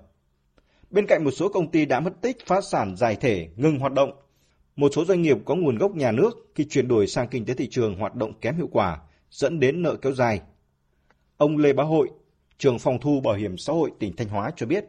Bên 0.90 1.06
cạnh 1.06 1.24
một 1.24 1.30
số 1.30 1.48
công 1.48 1.70
ty 1.70 1.84
đã 1.84 2.00
mất 2.00 2.20
tích, 2.20 2.46
phá 2.46 2.60
sản 2.60 2.96
giải 2.96 3.16
thể, 3.16 3.48
ngừng 3.56 3.78
hoạt 3.78 3.92
động, 3.92 4.12
một 4.76 4.92
số 4.94 5.04
doanh 5.04 5.22
nghiệp 5.22 5.36
có 5.44 5.54
nguồn 5.54 5.78
gốc 5.78 5.96
nhà 5.96 6.12
nước 6.12 6.50
khi 6.54 6.64
chuyển 6.64 6.88
đổi 6.88 7.06
sang 7.06 7.28
kinh 7.28 7.44
tế 7.44 7.54
thị 7.54 7.68
trường 7.70 7.98
hoạt 7.98 8.14
động 8.14 8.32
kém 8.40 8.56
hiệu 8.56 8.68
quả, 8.72 9.00
dẫn 9.30 9.60
đến 9.60 9.82
nợ 9.82 9.96
kéo 9.96 10.12
dài. 10.12 10.40
Ông 11.40 11.58
Lê 11.58 11.72
Bá 11.72 11.84
Hội, 11.84 12.10
trưởng 12.58 12.78
phòng 12.78 12.98
thu 13.00 13.20
bảo 13.20 13.34
hiểm 13.34 13.58
xã 13.58 13.72
hội 13.72 13.90
tỉnh 13.98 14.16
Thanh 14.16 14.28
Hóa 14.28 14.50
cho 14.56 14.66
biết, 14.66 14.84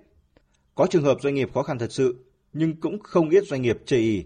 có 0.76 0.88
trường 0.90 1.04
hợp 1.04 1.18
doanh 1.22 1.36
nghiệp 1.36 1.50
khó 1.54 1.64
khăn 1.64 1.80
thật 1.80 1.92
sự, 1.92 2.26
nhưng 2.54 2.82
cũng 2.82 3.00
không 3.04 3.30
ít 3.30 3.44
doanh 3.48 3.62
nghiệp 3.62 3.78
chây 3.86 4.00
ý. 4.00 4.26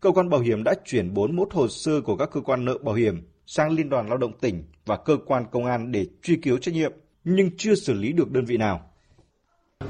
Cơ 0.00 0.10
quan 0.10 0.28
bảo 0.28 0.40
hiểm 0.40 0.64
đã 0.64 0.74
chuyển 0.84 1.14
41 1.14 1.48
hồ 1.52 1.68
sơ 1.68 2.00
của 2.00 2.16
các 2.16 2.30
cơ 2.32 2.40
quan 2.40 2.64
nợ 2.64 2.78
bảo 2.82 2.94
hiểm 2.94 3.28
sang 3.46 3.72
Liên 3.72 3.88
đoàn 3.88 4.08
Lao 4.08 4.18
động 4.18 4.38
tỉnh 4.40 4.64
và 4.86 4.96
cơ 4.96 5.16
quan 5.26 5.44
công 5.50 5.64
an 5.64 5.92
để 5.92 6.06
truy 6.22 6.36
cứu 6.36 6.58
trách 6.58 6.74
nhiệm, 6.74 6.92
nhưng 7.24 7.50
chưa 7.56 7.74
xử 7.74 7.94
lý 7.94 8.12
được 8.12 8.30
đơn 8.30 8.44
vị 8.44 8.56
nào. 8.56 8.90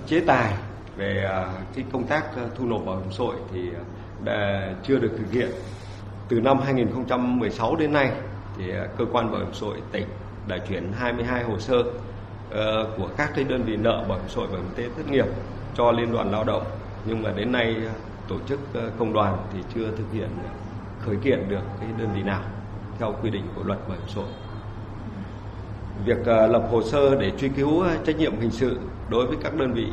Chế 0.07 0.21
tài 0.21 0.55
về 0.97 1.25
à, 1.25 1.67
cái 1.75 1.85
công 1.93 2.07
tác 2.07 2.37
à, 2.37 2.49
thu 2.57 2.67
nộp 2.67 2.87
bảo 2.87 3.01
hiểm 3.01 3.13
xã 3.13 3.19
hội 3.19 3.37
thì 3.53 3.61
à, 3.69 3.85
đã 4.25 4.75
chưa 4.87 4.99
được 4.99 5.13
thực 5.19 5.33
hiện. 5.33 5.51
Từ 6.29 6.41
năm 6.41 6.59
2016 6.59 7.77
đến 7.77 7.93
nay 7.93 8.13
thì 8.59 8.65
cơ 8.99 9.05
quan 9.13 9.33
bảo 9.33 9.41
hiểm 9.41 9.55
xã 9.55 9.67
hội 9.67 9.79
tỉnh 9.93 10.07
đã 10.49 10.59
chuyển 10.69 10.93
22 10.93 11.45
hồ 11.45 11.59
sơ 11.59 11.83
ờ, 12.51 12.87
của 12.97 13.09
các 13.17 13.31
cái 13.35 13.45
đơn 13.45 13.63
vị 13.63 13.77
nợ 13.77 14.05
bảo 14.09 14.19
hiểm 14.19 14.29
xã 14.29 14.37
hội 14.37 14.49
bảo 14.49 14.57
hiểm 14.57 14.71
y 14.77 14.83
tế 14.83 14.89
thất 14.97 15.11
nghiệp 15.11 15.27
cho 15.75 15.93
liên 15.93 16.13
đoàn 16.13 16.33
lao 16.33 16.45
động 16.45 16.63
nhưng 17.05 17.23
mà 17.23 17.31
đến 17.37 17.53
nay 17.53 17.77
tổ 18.29 18.37
chức 18.49 18.59
ờ, 18.75 18.91
công 18.99 19.13
đoàn 19.13 19.37
thì 19.53 19.59
chưa 19.75 19.91
thực 19.97 20.13
hiện 20.13 20.29
khởi 21.01 21.17
kiện 21.17 21.49
được 21.49 21.63
cái 21.81 21.89
đơn 21.99 22.09
vị 22.15 22.23
nào 22.23 22.43
theo 22.99 23.15
quy 23.23 23.31
định 23.31 23.45
của 23.57 23.63
luật 23.65 23.79
bảo 23.89 23.99
hiểm 23.99 24.09
xã 24.09 24.21
hội. 24.21 24.31
Việc 26.05 26.27
ờ, 26.27 26.47
lập 26.47 26.69
hồ 26.71 26.83
sơ 26.83 27.15
để 27.15 27.33
truy 27.39 27.49
cứu 27.49 27.85
trách 28.07 28.17
nhiệm 28.17 28.41
hình 28.41 28.51
sự 28.51 28.79
đối 29.09 29.27
với 29.27 29.37
các 29.43 29.55
đơn 29.55 29.73
vị 29.73 29.87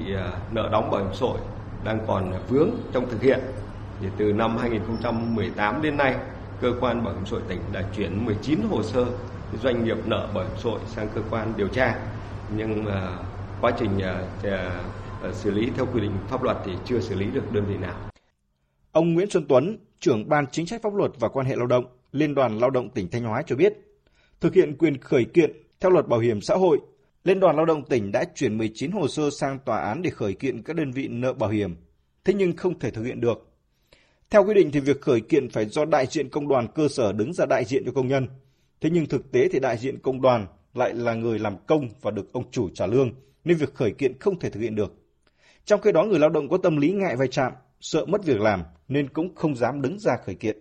nợ 0.51 0.69
đóng 0.71 0.91
bảo 0.91 1.01
hiểm 1.01 1.13
xã 1.13 1.25
hội 1.25 1.38
đang 1.83 2.00
còn 2.07 2.33
vướng 2.50 2.69
trong 2.93 3.09
thực 3.09 3.21
hiện. 3.21 3.39
Thì 4.01 4.07
từ 4.17 4.33
năm 4.33 4.57
2018 4.57 5.81
đến 5.81 5.97
nay, 5.97 6.15
cơ 6.62 6.74
quan 6.79 7.03
bảo 7.03 7.13
hiểm 7.13 7.25
xã 7.25 7.31
hội 7.31 7.41
tỉnh 7.47 7.59
đã 7.74 7.83
chuyển 7.95 8.25
19 8.25 8.59
hồ 8.69 8.83
sơ 8.83 9.05
doanh 9.63 9.85
nghiệp 9.85 9.97
nợ 10.05 10.29
bảo 10.33 10.43
hiểm 10.43 10.57
xã 10.57 10.69
hội 10.69 10.79
sang 10.87 11.07
cơ 11.15 11.21
quan 11.29 11.53
điều 11.57 11.67
tra. 11.67 11.95
Nhưng 12.57 12.85
quá 13.61 13.71
trình 13.79 13.99
à, 13.99 14.23
à, 14.43 14.83
à, 15.23 15.31
xử 15.33 15.51
lý 15.51 15.69
theo 15.75 15.85
quy 15.93 16.01
định 16.01 16.11
pháp 16.27 16.43
luật 16.43 16.57
thì 16.65 16.71
chưa 16.85 16.99
xử 16.99 17.15
lý 17.15 17.25
được 17.25 17.51
đơn 17.51 17.65
vị 17.65 17.77
nào. 17.77 17.95
Ông 18.91 19.13
Nguyễn 19.13 19.29
Xuân 19.29 19.45
Tuấn, 19.49 19.77
trưởng 19.99 20.29
ban 20.29 20.45
chính 20.51 20.67
sách 20.67 20.81
pháp 20.81 20.93
luật 20.93 21.11
và 21.19 21.29
quan 21.29 21.45
hệ 21.45 21.55
lao 21.55 21.67
động, 21.67 21.85
Liên 22.11 22.35
đoàn 22.35 22.59
Lao 22.59 22.69
động 22.69 22.89
tỉnh 22.89 23.09
Thanh 23.11 23.23
Hóa 23.23 23.41
cho 23.47 23.55
biết, 23.55 23.73
thực 24.41 24.53
hiện 24.53 24.77
quyền 24.77 24.97
khởi 24.97 25.25
kiện 25.25 25.51
theo 25.79 25.91
luật 25.91 26.07
bảo 26.07 26.19
hiểm 26.19 26.41
xã 26.41 26.55
hội, 26.55 26.79
Liên 27.23 27.39
đoàn 27.39 27.55
Lao 27.55 27.65
động 27.65 27.83
tỉnh 27.89 28.11
đã 28.11 28.23
chuyển 28.35 28.57
19 28.57 28.91
hồ 28.91 29.07
sơ 29.07 29.29
sang 29.29 29.59
tòa 29.59 29.77
án 29.77 30.01
để 30.01 30.09
khởi 30.09 30.33
kiện 30.33 30.61
các 30.61 30.75
đơn 30.75 30.91
vị 30.91 31.07
nợ 31.07 31.33
bảo 31.33 31.49
hiểm, 31.49 31.75
thế 32.23 32.33
nhưng 32.33 32.55
không 32.55 32.79
thể 32.79 32.91
thực 32.91 33.03
hiện 33.03 33.21
được. 33.21 33.51
Theo 34.29 34.45
quy 34.45 34.53
định 34.53 34.71
thì 34.71 34.79
việc 34.79 35.01
khởi 35.01 35.21
kiện 35.21 35.49
phải 35.49 35.65
do 35.65 35.85
đại 35.85 36.05
diện 36.05 36.29
công 36.29 36.47
đoàn 36.47 36.67
cơ 36.75 36.87
sở 36.87 37.11
đứng 37.13 37.33
ra 37.33 37.45
đại 37.45 37.65
diện 37.65 37.83
cho 37.85 37.91
công 37.91 38.07
nhân. 38.07 38.27
Thế 38.85 38.91
nhưng 38.91 39.05
thực 39.05 39.31
tế 39.31 39.49
thì 39.51 39.59
đại 39.59 39.77
diện 39.77 39.99
công 39.99 40.21
đoàn 40.21 40.47
lại 40.73 40.93
là 40.93 41.13
người 41.13 41.39
làm 41.39 41.57
công 41.67 41.89
và 42.01 42.11
được 42.11 42.33
ông 42.33 42.43
chủ 42.51 42.69
trả 42.73 42.85
lương, 42.85 43.11
nên 43.43 43.57
việc 43.57 43.73
khởi 43.73 43.91
kiện 43.91 44.19
không 44.19 44.39
thể 44.39 44.49
thực 44.49 44.59
hiện 44.59 44.75
được. 44.75 44.93
Trong 45.65 45.81
khi 45.81 45.91
đó 45.91 46.03
người 46.03 46.19
lao 46.19 46.29
động 46.29 46.49
có 46.49 46.57
tâm 46.63 46.77
lý 46.77 46.91
ngại 46.91 47.15
vai 47.15 47.27
chạm, 47.27 47.53
sợ 47.81 48.05
mất 48.05 48.25
việc 48.25 48.39
làm 48.39 48.63
nên 48.87 49.09
cũng 49.09 49.35
không 49.35 49.55
dám 49.55 49.81
đứng 49.81 49.99
ra 49.99 50.17
khởi 50.25 50.35
kiện. 50.35 50.57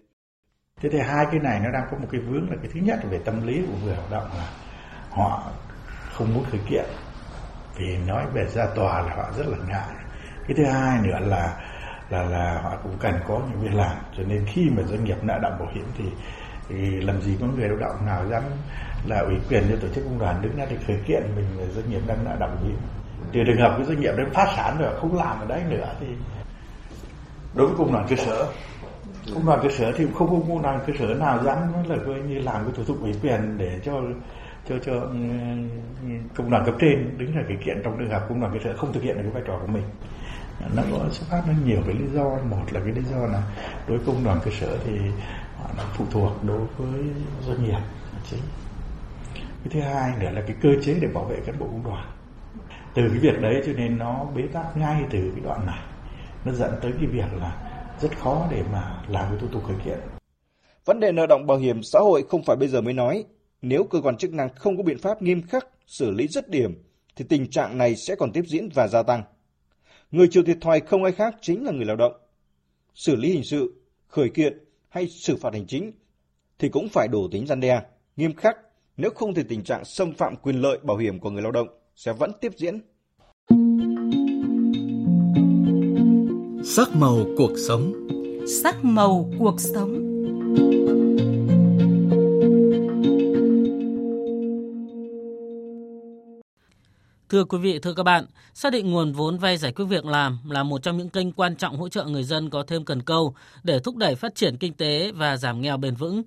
Thế 0.80 0.88
thì 0.92 0.98
hai 0.98 1.26
cái 1.30 1.40
này 1.40 1.60
nó 1.64 1.70
đang 1.72 1.82
có 1.90 1.98
một 1.98 2.06
cái 2.10 2.20
vướng 2.20 2.50
là 2.50 2.56
cái 2.62 2.70
thứ 2.74 2.80
nhất 2.80 2.98
là 3.02 3.10
về 3.10 3.18
tâm 3.24 3.46
lý 3.46 3.62
của 3.66 3.78
người 3.84 3.96
lao 3.96 4.06
động 4.10 4.30
là 4.36 4.50
họ 5.10 5.52
không 6.12 6.34
muốn 6.34 6.44
khởi 6.44 6.60
kiện 6.70 6.84
vì 7.78 7.96
nói 8.06 8.24
về 8.34 8.46
ra 8.54 8.66
tòa 8.74 9.02
là 9.02 9.14
họ 9.16 9.32
rất 9.38 9.46
là 9.46 9.58
ngại. 9.68 9.94
Cái 10.48 10.54
thứ 10.56 10.64
hai 10.64 10.98
nữa 11.02 11.18
là 11.20 11.60
là 12.10 12.22
là 12.22 12.60
họ 12.62 12.76
cũng 12.82 12.96
cần 13.00 13.14
có 13.28 13.42
những 13.50 13.60
việc 13.60 13.74
làm 13.74 13.96
cho 14.16 14.22
nên 14.22 14.44
khi 14.52 14.70
mà 14.76 14.82
doanh 14.82 15.04
nghiệp 15.04 15.16
nợ 15.22 15.38
động 15.42 15.56
bảo 15.58 15.68
hiểm 15.74 15.84
thì, 15.98 16.04
thì 16.68 17.00
làm 17.00 17.20
gì 17.20 17.36
có 17.40 17.46
người 17.46 17.68
lao 17.68 17.78
động 17.78 18.06
nào 18.06 18.26
dám 18.30 18.42
là 19.06 19.18
ủy 19.18 19.34
quyền 19.48 19.62
cho 19.70 19.76
tổ 19.76 19.88
chức 19.94 20.04
công 20.04 20.18
đoàn 20.18 20.42
đứng 20.42 20.56
ra 20.56 20.66
để 20.70 20.76
khởi 20.86 20.96
kiện 21.06 21.22
mình 21.36 21.44
là 21.58 21.64
doanh 21.74 21.90
nghiệp 21.90 22.00
đang 22.06 22.24
nợ 22.24 22.36
động 22.40 22.56
gì? 22.64 22.74
Trừ 23.32 23.40
từ 23.46 23.52
trường 23.52 23.60
hợp 23.60 23.74
cái 23.76 23.86
doanh 23.86 24.00
nghiệp 24.00 24.12
đến 24.16 24.26
phá 24.32 24.46
sản 24.56 24.76
rồi 24.78 25.00
không 25.00 25.16
làm 25.16 25.40
ở 25.40 25.46
đấy 25.46 25.62
nữa 25.68 25.94
thì 26.00 26.06
đối 27.54 27.66
với 27.66 27.76
công 27.78 27.92
đoàn 27.92 28.06
cơ 28.08 28.16
sở. 28.16 28.46
Công 29.34 29.46
đoàn 29.46 29.60
cơ 29.62 29.68
sở 29.68 29.92
thì 29.96 30.06
không 30.14 30.28
có 30.30 30.36
công 30.48 30.62
đoàn 30.62 30.80
cơ 30.86 30.92
sở 30.98 31.06
nào 31.14 31.42
dám 31.44 31.58
là 31.88 31.96
coi 32.06 32.14
như 32.14 32.38
làm 32.38 32.64
cái 32.64 32.72
thủ 32.76 32.84
tục 32.84 32.96
ủy 33.00 33.14
quyền 33.22 33.58
để 33.58 33.80
cho 33.84 33.92
cho 34.68 34.74
cho 34.86 34.92
ừ, 34.92 35.16
ừ, 36.02 36.08
công 36.34 36.50
đoàn 36.50 36.64
cấp 36.66 36.74
trên 36.80 37.18
đứng 37.18 37.32
ra 37.34 37.42
khởi 37.48 37.56
kiện 37.64 37.82
trong 37.84 37.98
trường 37.98 38.10
hợp 38.10 38.26
công 38.28 38.40
đoàn 38.40 38.52
cơ 38.52 38.58
sở 38.64 38.76
không 38.76 38.92
thực 38.92 39.02
hiện 39.02 39.16
được 39.16 39.22
cái 39.22 39.32
vai 39.32 39.42
trò 39.46 39.58
của 39.58 39.72
mình. 39.72 39.82
Nó 40.76 40.82
có 40.92 40.98
xuất 41.10 41.26
phát 41.30 41.42
nó 41.46 41.52
nhiều 41.64 41.78
cái 41.86 41.94
lý 41.94 42.04
do. 42.14 42.24
Một 42.24 42.64
là 42.70 42.80
cái 42.80 42.92
lý 42.92 43.02
do 43.10 43.16
là 43.16 43.42
đối 43.88 43.98
với 43.98 44.06
công 44.06 44.24
đoàn 44.24 44.40
cơ 44.44 44.50
sở 44.60 44.78
thì 44.84 44.92
phụ 45.96 46.04
thuộc 46.10 46.32
đối 46.44 46.60
với 46.78 47.00
doanh 47.46 47.64
nghiệp 47.64 47.80
chính 48.30 48.40
cái 49.64 49.70
thứ 49.70 49.80
hai 49.80 50.18
nữa 50.20 50.30
là 50.30 50.42
cái 50.46 50.56
cơ 50.62 50.68
chế 50.84 50.98
để 51.00 51.08
bảo 51.08 51.24
vệ 51.24 51.36
cán 51.46 51.58
bộ 51.58 51.66
công 51.66 51.84
đoàn 51.84 52.10
từ 52.94 53.08
cái 53.08 53.18
việc 53.18 53.40
đấy 53.40 53.62
cho 53.66 53.72
nên 53.72 53.98
nó 53.98 54.26
bế 54.36 54.42
tắc 54.52 54.76
ngay 54.76 55.02
từ 55.10 55.32
cái 55.34 55.40
đoạn 55.44 55.66
này 55.66 55.80
nó 56.44 56.52
dẫn 56.52 56.70
tới 56.82 56.92
cái 56.92 57.06
việc 57.06 57.32
là 57.40 57.74
rất 58.00 58.18
khó 58.18 58.48
để 58.50 58.62
mà 58.72 59.04
làm 59.08 59.28
cái 59.28 59.38
thủ 59.40 59.46
tục 59.52 59.62
khởi 59.66 59.76
kiện. 59.84 59.98
Vấn 60.84 61.00
đề 61.00 61.12
nợ 61.12 61.26
động 61.26 61.46
bảo 61.46 61.58
hiểm 61.58 61.82
xã 61.82 61.98
hội 61.98 62.24
không 62.28 62.42
phải 62.42 62.56
bây 62.56 62.68
giờ 62.68 62.80
mới 62.80 62.94
nói. 62.94 63.24
Nếu 63.62 63.84
cơ 63.84 64.00
quan 64.00 64.16
chức 64.16 64.32
năng 64.32 64.54
không 64.54 64.76
có 64.76 64.82
biện 64.82 64.98
pháp 64.98 65.22
nghiêm 65.22 65.42
khắc, 65.42 65.68
xử 65.86 66.10
lý 66.10 66.28
rứt 66.28 66.50
điểm, 66.50 66.82
thì 67.16 67.24
tình 67.28 67.50
trạng 67.50 67.78
này 67.78 67.96
sẽ 67.96 68.14
còn 68.14 68.32
tiếp 68.32 68.44
diễn 68.46 68.68
và 68.74 68.88
gia 68.88 69.02
tăng. 69.02 69.22
Người 70.10 70.28
chịu 70.30 70.42
thiệt 70.42 70.58
thòi 70.60 70.80
không 70.80 71.04
ai 71.04 71.12
khác 71.12 71.34
chính 71.40 71.64
là 71.64 71.72
người 71.72 71.84
lao 71.84 71.96
động. 71.96 72.12
Xử 72.94 73.16
lý 73.16 73.32
hình 73.32 73.44
sự, 73.44 73.74
khởi 74.08 74.28
kiện 74.28 74.58
hay 74.94 75.08
xử 75.08 75.36
phạt 75.36 75.52
hành 75.52 75.66
chính 75.66 75.92
thì 76.58 76.68
cũng 76.68 76.88
phải 76.88 77.08
đổ 77.08 77.28
tính 77.32 77.46
gian 77.46 77.60
đe, 77.60 77.82
nghiêm 78.16 78.34
khắc, 78.34 78.56
nếu 78.96 79.10
không 79.14 79.34
thì 79.34 79.42
tình 79.48 79.64
trạng 79.64 79.84
xâm 79.84 80.12
phạm 80.12 80.36
quyền 80.36 80.56
lợi 80.56 80.78
bảo 80.82 80.96
hiểm 80.96 81.20
của 81.20 81.30
người 81.30 81.42
lao 81.42 81.52
động 81.52 81.68
sẽ 81.96 82.12
vẫn 82.12 82.32
tiếp 82.40 82.52
diễn. 82.56 82.80
Sắc 86.64 86.88
màu 86.94 87.16
cuộc 87.36 87.52
sống. 87.68 87.92
Sắc 88.62 88.84
màu 88.84 89.30
cuộc 89.38 89.60
sống. 89.60 90.13
Thưa 97.28 97.44
quý 97.44 97.58
vị, 97.58 97.78
thưa 97.78 97.94
các 97.94 98.02
bạn, 98.02 98.26
xác 98.54 98.72
định 98.72 98.90
nguồn 98.90 99.12
vốn 99.12 99.38
vay 99.38 99.56
giải 99.56 99.72
quyết 99.72 99.84
việc 99.84 100.04
làm 100.04 100.38
là 100.50 100.62
một 100.62 100.82
trong 100.82 100.98
những 100.98 101.08
kênh 101.08 101.32
quan 101.32 101.56
trọng 101.56 101.76
hỗ 101.76 101.88
trợ 101.88 102.04
người 102.04 102.24
dân 102.24 102.50
có 102.50 102.64
thêm 102.66 102.84
cần 102.84 103.02
câu 103.02 103.34
để 103.62 103.78
thúc 103.78 103.96
đẩy 103.96 104.14
phát 104.14 104.34
triển 104.34 104.56
kinh 104.56 104.74
tế 104.74 105.12
và 105.12 105.36
giảm 105.36 105.60
nghèo 105.60 105.76
bền 105.76 105.94
vững. 105.94 106.22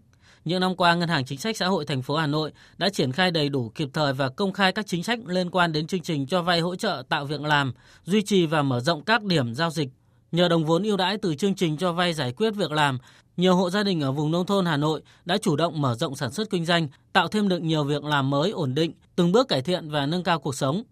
Những 0.45 0.59
năm 0.61 0.75
qua, 0.75 0.95
Ngân 0.95 1.09
hàng 1.09 1.25
Chính 1.25 1.39
sách 1.39 1.57
Xã 1.57 1.67
hội 1.67 1.85
thành 1.85 2.01
phố 2.01 2.15
Hà 2.15 2.27
Nội 2.27 2.51
đã 2.77 2.89
triển 2.89 3.11
khai 3.11 3.31
đầy 3.31 3.49
đủ 3.49 3.71
kịp 3.75 3.89
thời 3.93 4.13
và 4.13 4.29
công 4.29 4.53
khai 4.53 4.71
các 4.71 4.87
chính 4.87 5.03
sách 5.03 5.19
liên 5.25 5.49
quan 5.49 5.71
đến 5.71 5.87
chương 5.87 6.01
trình 6.01 6.27
cho 6.27 6.41
vay 6.41 6.59
hỗ 6.59 6.75
trợ 6.75 7.03
tạo 7.09 7.25
việc 7.25 7.41
làm, 7.41 7.73
duy 8.03 8.21
trì 8.21 8.45
và 8.45 8.61
mở 8.61 8.79
rộng 8.79 9.03
các 9.03 9.23
điểm 9.23 9.53
giao 9.53 9.69
dịch. 9.69 9.89
Nhờ 10.31 10.47
đồng 10.47 10.65
vốn 10.65 10.83
ưu 10.83 10.97
đãi 10.97 11.17
từ 11.17 11.35
chương 11.35 11.55
trình 11.55 11.77
cho 11.77 11.93
vay 11.93 12.13
giải 12.13 12.31
quyết 12.31 12.51
việc 12.51 12.71
làm, 12.71 12.97
nhiều 13.38 13.56
hộ 13.56 13.70
gia 13.70 13.84
đình 13.84 14.01
ở 14.01 14.12
vùng 14.12 14.32
nông 14.32 14.46
thôn 14.46 14.65
Hà 14.65 14.77
Nội 14.77 15.01
đã 15.25 15.38
chủ 15.38 15.56
động 15.56 15.82
mở 15.82 15.96
rộng 15.96 16.15
sản 16.15 16.32
xuất 16.32 16.50
kinh 16.50 16.65
doanh, 16.65 16.88
tạo 17.13 17.27
thêm 17.27 17.48
được 17.48 17.62
nhiều 17.62 17.84
việc 17.84 18.03
làm 18.03 18.29
mới 18.29 18.51
ổn 18.51 18.75
định, 18.75 18.91
từng 19.15 19.32
bước 19.32 19.48
cải 19.48 19.62
thiện 19.62 19.89
và 19.89 20.06
nâng 20.06 20.24
cao 20.24 20.39
cuộc 20.39 20.56
sống. 20.56 20.84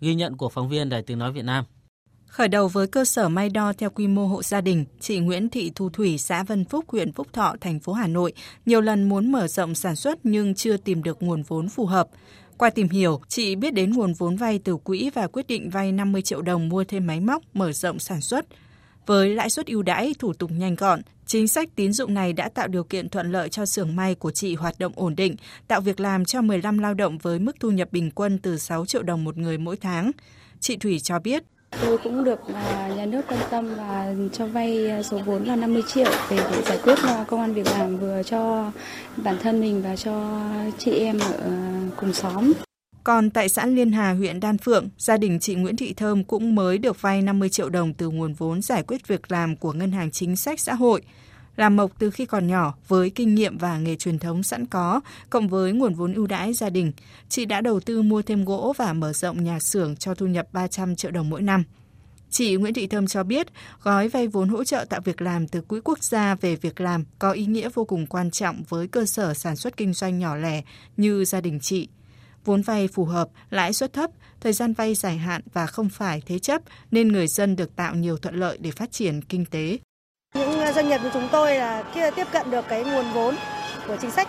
Ghi 0.00 0.14
nhận 0.14 0.36
của 0.36 0.48
phóng 0.48 0.68
viên 0.68 0.88
Đài 0.88 1.02
Tiếng 1.02 1.18
Nói 1.18 1.32
Việt 1.32 1.44
Nam. 1.44 1.64
Khởi 2.26 2.48
đầu 2.48 2.68
với 2.68 2.86
cơ 2.86 3.04
sở 3.04 3.28
may 3.28 3.50
đo 3.50 3.72
theo 3.72 3.90
quy 3.90 4.06
mô 4.06 4.26
hộ 4.26 4.42
gia 4.42 4.60
đình, 4.60 4.84
chị 5.00 5.18
Nguyễn 5.18 5.48
Thị 5.48 5.72
Thu 5.74 5.90
Thủy, 5.90 6.18
xã 6.18 6.42
Vân 6.42 6.64
Phúc, 6.64 6.84
huyện 6.88 7.12
Phúc 7.12 7.26
Thọ, 7.32 7.54
thành 7.60 7.80
phố 7.80 7.92
Hà 7.92 8.06
Nội, 8.06 8.32
nhiều 8.66 8.80
lần 8.80 9.08
muốn 9.08 9.32
mở 9.32 9.46
rộng 9.46 9.74
sản 9.74 9.96
xuất 9.96 10.18
nhưng 10.22 10.54
chưa 10.54 10.76
tìm 10.76 11.02
được 11.02 11.22
nguồn 11.22 11.42
vốn 11.42 11.68
phù 11.68 11.86
hợp. 11.86 12.08
Qua 12.58 12.70
tìm 12.70 12.88
hiểu, 12.88 13.20
chị 13.28 13.56
biết 13.56 13.74
đến 13.74 13.92
nguồn 13.92 14.12
vốn 14.12 14.36
vay 14.36 14.58
từ 14.58 14.76
quỹ 14.76 15.10
và 15.14 15.26
quyết 15.26 15.46
định 15.46 15.70
vay 15.70 15.92
50 15.92 16.22
triệu 16.22 16.42
đồng 16.42 16.68
mua 16.68 16.84
thêm 16.84 17.06
máy 17.06 17.20
móc, 17.20 17.42
mở 17.54 17.72
rộng 17.72 17.98
sản 17.98 18.20
xuất. 18.20 18.44
Với 19.08 19.34
lãi 19.34 19.50
suất 19.50 19.66
ưu 19.66 19.82
đãi, 19.82 20.14
thủ 20.18 20.32
tục 20.32 20.50
nhanh 20.50 20.74
gọn, 20.74 21.00
chính 21.26 21.48
sách 21.48 21.68
tín 21.74 21.92
dụng 21.92 22.14
này 22.14 22.32
đã 22.32 22.48
tạo 22.48 22.68
điều 22.68 22.84
kiện 22.84 23.08
thuận 23.08 23.32
lợi 23.32 23.48
cho 23.48 23.66
xưởng 23.66 23.96
may 23.96 24.14
của 24.14 24.30
chị 24.30 24.54
hoạt 24.54 24.78
động 24.78 24.92
ổn 24.96 25.16
định, 25.16 25.36
tạo 25.68 25.80
việc 25.80 26.00
làm 26.00 26.24
cho 26.24 26.42
15 26.42 26.78
lao 26.78 26.94
động 26.94 27.18
với 27.18 27.38
mức 27.38 27.56
thu 27.60 27.70
nhập 27.70 27.88
bình 27.92 28.10
quân 28.10 28.38
từ 28.38 28.58
6 28.58 28.86
triệu 28.86 29.02
đồng 29.02 29.24
một 29.24 29.36
người 29.36 29.58
mỗi 29.58 29.76
tháng. 29.76 30.10
Chị 30.60 30.76
Thủy 30.76 31.00
cho 31.02 31.18
biết, 31.18 31.42
Tôi 31.82 31.98
cũng 31.98 32.24
được 32.24 32.40
à, 32.54 32.88
nhà 32.96 33.06
nước 33.06 33.22
quan 33.28 33.40
tâm 33.50 33.74
và 33.74 34.14
cho 34.32 34.46
vay 34.46 34.90
à, 34.90 35.02
số 35.02 35.18
vốn 35.18 35.44
là 35.44 35.56
50 35.56 35.82
triệu 35.94 36.10
để, 36.30 36.36
để 36.52 36.62
giải 36.62 36.78
quyết 36.82 36.98
công 37.28 37.40
an 37.40 37.54
việc 37.54 37.66
làm 37.66 37.96
vừa 37.96 38.22
cho 38.22 38.72
bản 39.16 39.38
thân 39.42 39.60
mình 39.60 39.82
và 39.82 39.96
cho 39.96 40.40
chị 40.78 40.90
em 40.90 41.18
ở 41.18 41.50
cùng 41.96 42.12
xóm. 42.12 42.52
Còn 43.08 43.30
tại 43.30 43.48
xã 43.48 43.66
Liên 43.66 43.92
Hà, 43.92 44.12
huyện 44.12 44.40
Đan 44.40 44.58
Phượng, 44.58 44.88
gia 44.98 45.16
đình 45.16 45.38
chị 45.40 45.54
Nguyễn 45.54 45.76
Thị 45.76 45.92
Thơm 45.92 46.24
cũng 46.24 46.54
mới 46.54 46.78
được 46.78 47.02
vay 47.02 47.22
50 47.22 47.48
triệu 47.48 47.68
đồng 47.68 47.94
từ 47.94 48.08
nguồn 48.08 48.34
vốn 48.34 48.62
giải 48.62 48.82
quyết 48.82 49.08
việc 49.08 49.32
làm 49.32 49.56
của 49.56 49.72
Ngân 49.72 49.92
hàng 49.92 50.10
Chính 50.10 50.36
sách 50.36 50.60
Xã 50.60 50.74
hội. 50.74 51.02
Làm 51.56 51.76
mộc 51.76 51.90
từ 51.98 52.10
khi 52.10 52.26
còn 52.26 52.46
nhỏ 52.46 52.74
với 52.88 53.10
kinh 53.10 53.34
nghiệm 53.34 53.58
và 53.58 53.78
nghề 53.78 53.96
truyền 53.96 54.18
thống 54.18 54.42
sẵn 54.42 54.66
có, 54.66 55.00
cộng 55.30 55.48
với 55.48 55.72
nguồn 55.72 55.94
vốn 55.94 56.14
ưu 56.14 56.26
đãi 56.26 56.52
gia 56.52 56.70
đình, 56.70 56.92
chị 57.28 57.44
đã 57.44 57.60
đầu 57.60 57.80
tư 57.80 58.02
mua 58.02 58.22
thêm 58.22 58.44
gỗ 58.44 58.74
và 58.76 58.92
mở 58.92 59.12
rộng 59.12 59.44
nhà 59.44 59.60
xưởng 59.60 59.96
cho 59.96 60.14
thu 60.14 60.26
nhập 60.26 60.48
300 60.52 60.96
triệu 60.96 61.10
đồng 61.10 61.30
mỗi 61.30 61.42
năm. 61.42 61.64
Chị 62.30 62.56
Nguyễn 62.56 62.74
Thị 62.74 62.86
Thơm 62.86 63.06
cho 63.06 63.22
biết, 63.22 63.46
gói 63.82 64.08
vay 64.08 64.28
vốn 64.28 64.48
hỗ 64.48 64.64
trợ 64.64 64.84
tạo 64.88 65.00
việc 65.00 65.22
làm 65.22 65.48
từ 65.48 65.60
Quỹ 65.60 65.80
Quốc 65.84 66.04
gia 66.04 66.34
về 66.34 66.56
việc 66.56 66.80
làm 66.80 67.04
có 67.18 67.32
ý 67.32 67.46
nghĩa 67.46 67.68
vô 67.74 67.84
cùng 67.84 68.06
quan 68.06 68.30
trọng 68.30 68.62
với 68.68 68.88
cơ 68.88 69.04
sở 69.04 69.34
sản 69.34 69.56
xuất 69.56 69.76
kinh 69.76 69.92
doanh 69.92 70.18
nhỏ 70.18 70.36
lẻ 70.36 70.62
như 70.96 71.24
gia 71.24 71.40
đình 71.40 71.60
chị. 71.60 71.88
Vốn 72.48 72.62
vay 72.62 72.88
phù 72.88 73.04
hợp, 73.04 73.28
lãi 73.50 73.72
suất 73.72 73.92
thấp, 73.92 74.10
thời 74.40 74.52
gian 74.52 74.72
vay 74.72 74.94
dài 74.94 75.16
hạn 75.16 75.42
và 75.52 75.66
không 75.66 75.88
phải 75.88 76.22
thế 76.26 76.38
chấp 76.38 76.62
nên 76.90 77.08
người 77.08 77.26
dân 77.26 77.56
được 77.56 77.76
tạo 77.76 77.94
nhiều 77.94 78.16
thuận 78.16 78.34
lợi 78.34 78.58
để 78.60 78.70
phát 78.70 78.92
triển 78.92 79.22
kinh 79.22 79.44
tế. 79.44 79.78
Những 80.34 80.74
doanh 80.74 80.88
nghiệp 80.88 80.98
của 81.02 81.10
chúng 81.12 81.28
tôi 81.32 81.56
là 81.56 81.82
kia 81.94 82.10
tiếp 82.10 82.26
cận 82.32 82.50
được 82.50 82.64
cái 82.68 82.84
nguồn 82.84 83.12
vốn 83.12 83.36
của 83.86 83.96
chính 84.00 84.10
sách 84.10 84.28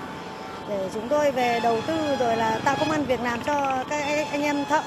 để 0.70 0.90
chúng 0.94 1.10
tôi 1.10 1.32
về 1.32 1.60
đầu 1.64 1.82
tư 1.88 2.16
rồi 2.20 2.38
là 2.38 2.62
tạo 2.66 2.76
công 2.80 2.92
an 2.92 3.06
việc 3.06 3.20
làm 3.20 3.40
cho 3.46 3.84
các 3.90 4.28
anh 4.32 4.42
em 4.42 4.66
thợ 4.70 4.82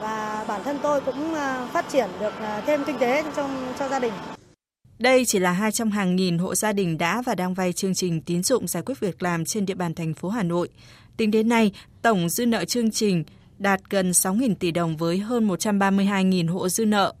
và 0.00 0.44
bản 0.48 0.64
thân 0.64 0.78
tôi 0.82 1.00
cũng 1.00 1.34
à, 1.34 1.68
phát 1.72 1.88
triển 1.88 2.10
được 2.20 2.32
à, 2.40 2.62
thêm 2.66 2.84
kinh 2.86 2.98
tế 2.98 3.24
trong 3.36 3.72
cho 3.78 3.88
gia 3.88 3.98
đình. 3.98 4.12
Đây 4.98 5.24
chỉ 5.24 5.38
là 5.38 5.52
hai 5.52 5.72
trong 5.72 5.90
hàng 5.90 6.16
nghìn 6.16 6.38
hộ 6.38 6.54
gia 6.54 6.72
đình 6.72 6.98
đã 6.98 7.22
và 7.22 7.34
đang 7.34 7.54
vay 7.54 7.72
chương 7.72 7.94
trình 7.94 8.20
tín 8.22 8.42
dụng 8.42 8.66
giải 8.68 8.82
quyết 8.82 9.00
việc 9.00 9.22
làm 9.22 9.44
trên 9.44 9.66
địa 9.66 9.74
bàn 9.74 9.94
thành 9.94 10.14
phố 10.14 10.28
Hà 10.28 10.42
Nội. 10.42 10.68
Tính 11.20 11.30
đến 11.30 11.48
nay, 11.48 11.72
tổng 12.02 12.28
dư 12.28 12.46
nợ 12.46 12.64
chương 12.64 12.90
trình 12.90 13.24
đạt 13.58 13.80
gần 13.90 14.10
6.000 14.10 14.54
tỷ 14.54 14.70
đồng 14.70 14.96
với 14.96 15.18
hơn 15.18 15.48
132.000 15.48 16.52
hộ 16.52 16.68
dư 16.68 16.86
nợ, 16.86 17.14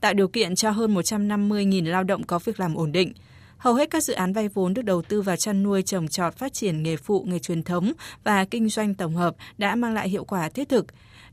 tạo 0.00 0.14
điều 0.14 0.28
kiện 0.28 0.54
cho 0.54 0.70
hơn 0.70 0.94
150.000 0.94 1.90
lao 1.90 2.04
động 2.04 2.22
có 2.22 2.38
việc 2.38 2.60
làm 2.60 2.74
ổn 2.74 2.92
định. 2.92 3.12
Hầu 3.56 3.74
hết 3.74 3.90
các 3.90 4.02
dự 4.02 4.14
án 4.14 4.32
vay 4.32 4.48
vốn 4.48 4.74
được 4.74 4.82
đầu 4.82 5.02
tư 5.02 5.22
vào 5.22 5.36
chăn 5.36 5.62
nuôi, 5.62 5.82
trồng 5.82 6.08
trọt, 6.08 6.36
phát 6.36 6.52
triển 6.52 6.82
nghề 6.82 6.96
phụ, 6.96 7.24
nghề 7.28 7.38
truyền 7.38 7.62
thống 7.62 7.92
và 8.24 8.44
kinh 8.44 8.68
doanh 8.68 8.94
tổng 8.94 9.16
hợp 9.16 9.36
đã 9.58 9.74
mang 9.74 9.94
lại 9.94 10.08
hiệu 10.08 10.24
quả 10.24 10.48
thiết 10.48 10.68
thực. 10.68 10.86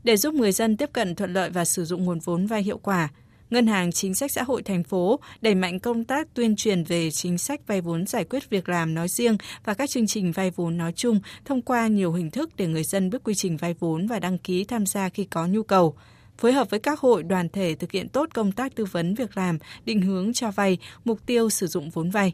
Để 0.04 0.16
giúp 0.16 0.34
người 0.34 0.52
dân 0.52 0.76
tiếp 0.76 0.90
cận 0.92 1.14
thuận 1.14 1.32
lợi 1.32 1.50
và 1.50 1.64
sử 1.64 1.84
dụng 1.84 2.04
nguồn 2.04 2.18
vốn 2.18 2.46
vay 2.46 2.62
hiệu 2.62 2.78
quả, 2.78 3.08
Ngân 3.52 3.66
hàng 3.66 3.92
Chính 3.92 4.14
sách 4.14 4.32
Xã 4.32 4.42
hội 4.42 4.62
thành 4.62 4.84
phố 4.84 5.20
đẩy 5.40 5.54
mạnh 5.54 5.80
công 5.80 6.04
tác 6.04 6.34
tuyên 6.34 6.56
truyền 6.56 6.84
về 6.84 7.10
chính 7.10 7.38
sách 7.38 7.66
vay 7.66 7.80
vốn 7.80 8.06
giải 8.06 8.24
quyết 8.24 8.50
việc 8.50 8.68
làm 8.68 8.94
nói 8.94 9.08
riêng 9.08 9.36
và 9.64 9.74
các 9.74 9.90
chương 9.90 10.06
trình 10.06 10.32
vay 10.32 10.50
vốn 10.50 10.78
nói 10.78 10.92
chung 10.96 11.20
thông 11.44 11.62
qua 11.62 11.86
nhiều 11.86 12.12
hình 12.12 12.30
thức 12.30 12.50
để 12.56 12.66
người 12.66 12.84
dân 12.84 13.10
biết 13.10 13.18
quy 13.24 13.34
trình 13.34 13.56
vay 13.56 13.74
vốn 13.78 14.06
và 14.06 14.18
đăng 14.18 14.38
ký 14.38 14.64
tham 14.64 14.86
gia 14.86 15.08
khi 15.08 15.24
có 15.24 15.46
nhu 15.46 15.62
cầu 15.62 15.94
phối 16.38 16.52
hợp 16.52 16.70
với 16.70 16.80
các 16.80 17.00
hội 17.00 17.22
đoàn 17.22 17.48
thể 17.48 17.74
thực 17.74 17.92
hiện 17.92 18.08
tốt 18.08 18.28
công 18.34 18.52
tác 18.52 18.74
tư 18.74 18.84
vấn 18.84 19.14
việc 19.14 19.36
làm, 19.36 19.58
định 19.84 20.02
hướng 20.02 20.32
cho 20.32 20.50
vay, 20.50 20.78
mục 21.04 21.26
tiêu 21.26 21.50
sử 21.50 21.66
dụng 21.66 21.90
vốn 21.90 22.10
vay. 22.10 22.32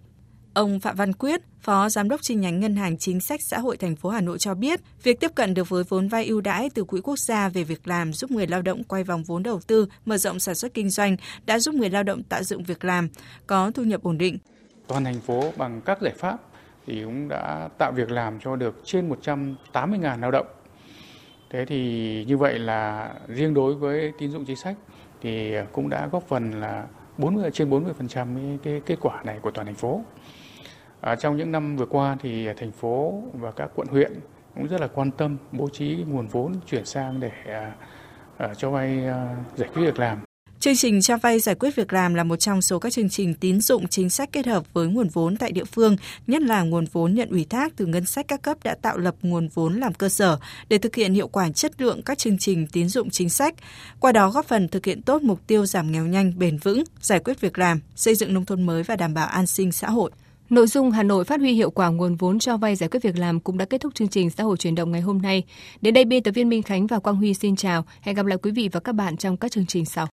Ông 0.54 0.80
Phạm 0.80 0.96
Văn 0.96 1.12
Quyết, 1.12 1.40
Phó 1.60 1.88
Giám 1.88 2.08
đốc 2.08 2.22
chi 2.22 2.34
nhánh 2.34 2.60
Ngân 2.60 2.76
hàng 2.76 2.98
Chính 2.98 3.20
sách 3.20 3.40
Xã 3.42 3.58
hội 3.58 3.76
thành 3.76 3.96
phố 3.96 4.08
Hà 4.08 4.20
Nội 4.20 4.38
cho 4.38 4.54
biết, 4.54 4.80
việc 5.02 5.20
tiếp 5.20 5.30
cận 5.34 5.54
được 5.54 5.68
với 5.68 5.84
vốn 5.84 6.08
vay 6.08 6.26
ưu 6.26 6.40
đãi 6.40 6.70
từ 6.74 6.84
Quỹ 6.84 7.00
quốc 7.00 7.18
gia 7.18 7.48
về 7.48 7.64
việc 7.64 7.88
làm 7.88 8.12
giúp 8.12 8.30
người 8.30 8.46
lao 8.46 8.62
động 8.62 8.84
quay 8.84 9.04
vòng 9.04 9.22
vốn 9.22 9.42
đầu 9.42 9.60
tư, 9.66 9.88
mở 10.04 10.16
rộng 10.16 10.38
sản 10.38 10.54
xuất 10.54 10.74
kinh 10.74 10.90
doanh 10.90 11.16
đã 11.46 11.58
giúp 11.58 11.74
người 11.74 11.90
lao 11.90 12.02
động 12.02 12.22
tạo 12.22 12.42
dựng 12.42 12.62
việc 12.62 12.84
làm, 12.84 13.08
có 13.46 13.70
thu 13.70 13.82
nhập 13.82 14.02
ổn 14.02 14.18
định. 14.18 14.38
Toàn 14.86 15.04
thành 15.04 15.20
phố 15.20 15.52
bằng 15.56 15.80
các 15.84 16.02
giải 16.02 16.14
pháp 16.18 16.36
thì 16.86 17.02
cũng 17.04 17.28
đã 17.28 17.68
tạo 17.78 17.92
việc 17.92 18.10
làm 18.10 18.40
cho 18.40 18.56
được 18.56 18.80
trên 18.84 19.10
180.000 19.10 20.20
lao 20.20 20.30
động. 20.30 20.46
Thế 21.50 21.64
thì 21.64 22.24
như 22.28 22.36
vậy 22.36 22.58
là 22.58 23.12
riêng 23.28 23.54
đối 23.54 23.74
với 23.74 24.12
tín 24.18 24.30
dụng 24.30 24.44
chính 24.44 24.56
sách 24.56 24.76
thì 25.22 25.52
cũng 25.72 25.88
đã 25.88 26.08
góp 26.12 26.28
phần 26.28 26.60
là 26.60 26.86
40 27.18 27.50
trên 27.50 27.70
40% 27.70 27.88
cái, 28.04 28.58
cái 28.62 28.80
kết 28.86 28.96
quả 29.00 29.22
này 29.24 29.38
của 29.42 29.50
toàn 29.50 29.66
thành 29.66 29.74
phố. 29.74 30.04
À, 31.00 31.16
trong 31.16 31.36
những 31.36 31.52
năm 31.52 31.76
vừa 31.76 31.86
qua 31.86 32.16
thì 32.22 32.46
thành 32.60 32.72
phố 32.72 33.22
và 33.32 33.50
các 33.50 33.70
quận 33.74 33.88
huyện 33.88 34.12
cũng 34.54 34.66
rất 34.66 34.80
là 34.80 34.86
quan 34.86 35.10
tâm 35.10 35.36
bố 35.52 35.68
trí 35.68 35.96
nguồn 36.08 36.26
vốn 36.26 36.52
chuyển 36.70 36.84
sang 36.84 37.20
để 37.20 37.30
à, 37.46 37.72
à, 38.36 38.54
cho 38.54 38.70
vay 38.70 39.06
à, 39.06 39.36
giải 39.56 39.68
quyết 39.74 39.84
việc 39.84 39.98
làm. 39.98 40.18
Chương 40.60 40.76
trình 40.76 41.00
cho 41.00 41.16
vay 41.16 41.40
giải 41.40 41.54
quyết 41.54 41.76
việc 41.76 41.92
làm 41.92 42.14
là 42.14 42.24
một 42.24 42.36
trong 42.36 42.62
số 42.62 42.78
các 42.78 42.92
chương 42.92 43.08
trình 43.08 43.34
tín 43.34 43.60
dụng 43.60 43.88
chính 43.88 44.10
sách 44.10 44.28
kết 44.32 44.46
hợp 44.46 44.72
với 44.72 44.88
nguồn 44.88 45.08
vốn 45.08 45.36
tại 45.36 45.52
địa 45.52 45.64
phương, 45.64 45.96
nhất 46.26 46.42
là 46.42 46.62
nguồn 46.62 46.84
vốn 46.92 47.14
nhận 47.14 47.28
ủy 47.30 47.46
thác 47.50 47.72
từ 47.76 47.86
ngân 47.86 48.06
sách 48.06 48.28
các 48.28 48.42
cấp 48.42 48.56
đã 48.64 48.74
tạo 48.82 48.98
lập 48.98 49.14
nguồn 49.22 49.48
vốn 49.54 49.80
làm 49.80 49.94
cơ 49.94 50.08
sở 50.08 50.38
để 50.68 50.78
thực 50.78 50.94
hiện 50.94 51.14
hiệu 51.14 51.28
quả 51.28 51.50
chất 51.50 51.80
lượng 51.80 52.02
các 52.02 52.18
chương 52.18 52.38
trình 52.38 52.66
tín 52.66 52.88
dụng 52.88 53.10
chính 53.10 53.28
sách, 53.28 53.54
qua 54.00 54.12
đó 54.12 54.30
góp 54.30 54.46
phần 54.46 54.68
thực 54.68 54.86
hiện 54.86 55.02
tốt 55.02 55.22
mục 55.22 55.40
tiêu 55.46 55.66
giảm 55.66 55.92
nghèo 55.92 56.06
nhanh, 56.06 56.38
bền 56.38 56.58
vững, 56.58 56.84
giải 57.00 57.18
quyết 57.18 57.40
việc 57.40 57.58
làm, 57.58 57.80
xây 57.96 58.14
dựng 58.14 58.34
nông 58.34 58.44
thôn 58.44 58.62
mới 58.62 58.82
và 58.82 58.96
đảm 58.96 59.14
bảo 59.14 59.26
an 59.26 59.46
sinh 59.46 59.72
xã 59.72 59.90
hội. 59.90 60.10
Nội 60.50 60.66
dung 60.66 60.90
Hà 60.90 61.02
Nội 61.02 61.24
phát 61.24 61.40
huy 61.40 61.52
hiệu 61.52 61.70
quả 61.70 61.88
nguồn 61.88 62.14
vốn 62.16 62.38
cho 62.38 62.56
vay 62.56 62.76
giải 62.76 62.88
quyết 62.88 63.02
việc 63.02 63.18
làm 63.18 63.40
cũng 63.40 63.58
đã 63.58 63.64
kết 63.64 63.80
thúc 63.80 63.94
chương 63.94 64.08
trình 64.08 64.30
xã 64.30 64.44
hội 64.44 64.56
chuyển 64.56 64.74
động 64.74 64.92
ngày 64.92 65.00
hôm 65.00 65.22
nay. 65.22 65.42
Đến 65.80 65.94
đây 65.94 66.04
biên 66.04 66.22
tập 66.22 66.30
viên 66.30 66.48
Minh 66.48 66.62
Khánh 66.62 66.86
và 66.86 66.98
Quang 66.98 67.16
Huy 67.16 67.34
xin 67.34 67.56
chào. 67.56 67.84
Hẹn 68.00 68.16
gặp 68.16 68.26
lại 68.26 68.38
quý 68.42 68.50
vị 68.50 68.68
và 68.72 68.80
các 68.80 68.92
bạn 68.92 69.16
trong 69.16 69.36
các 69.36 69.52
chương 69.52 69.66
trình 69.66 69.84
sau. 69.84 70.06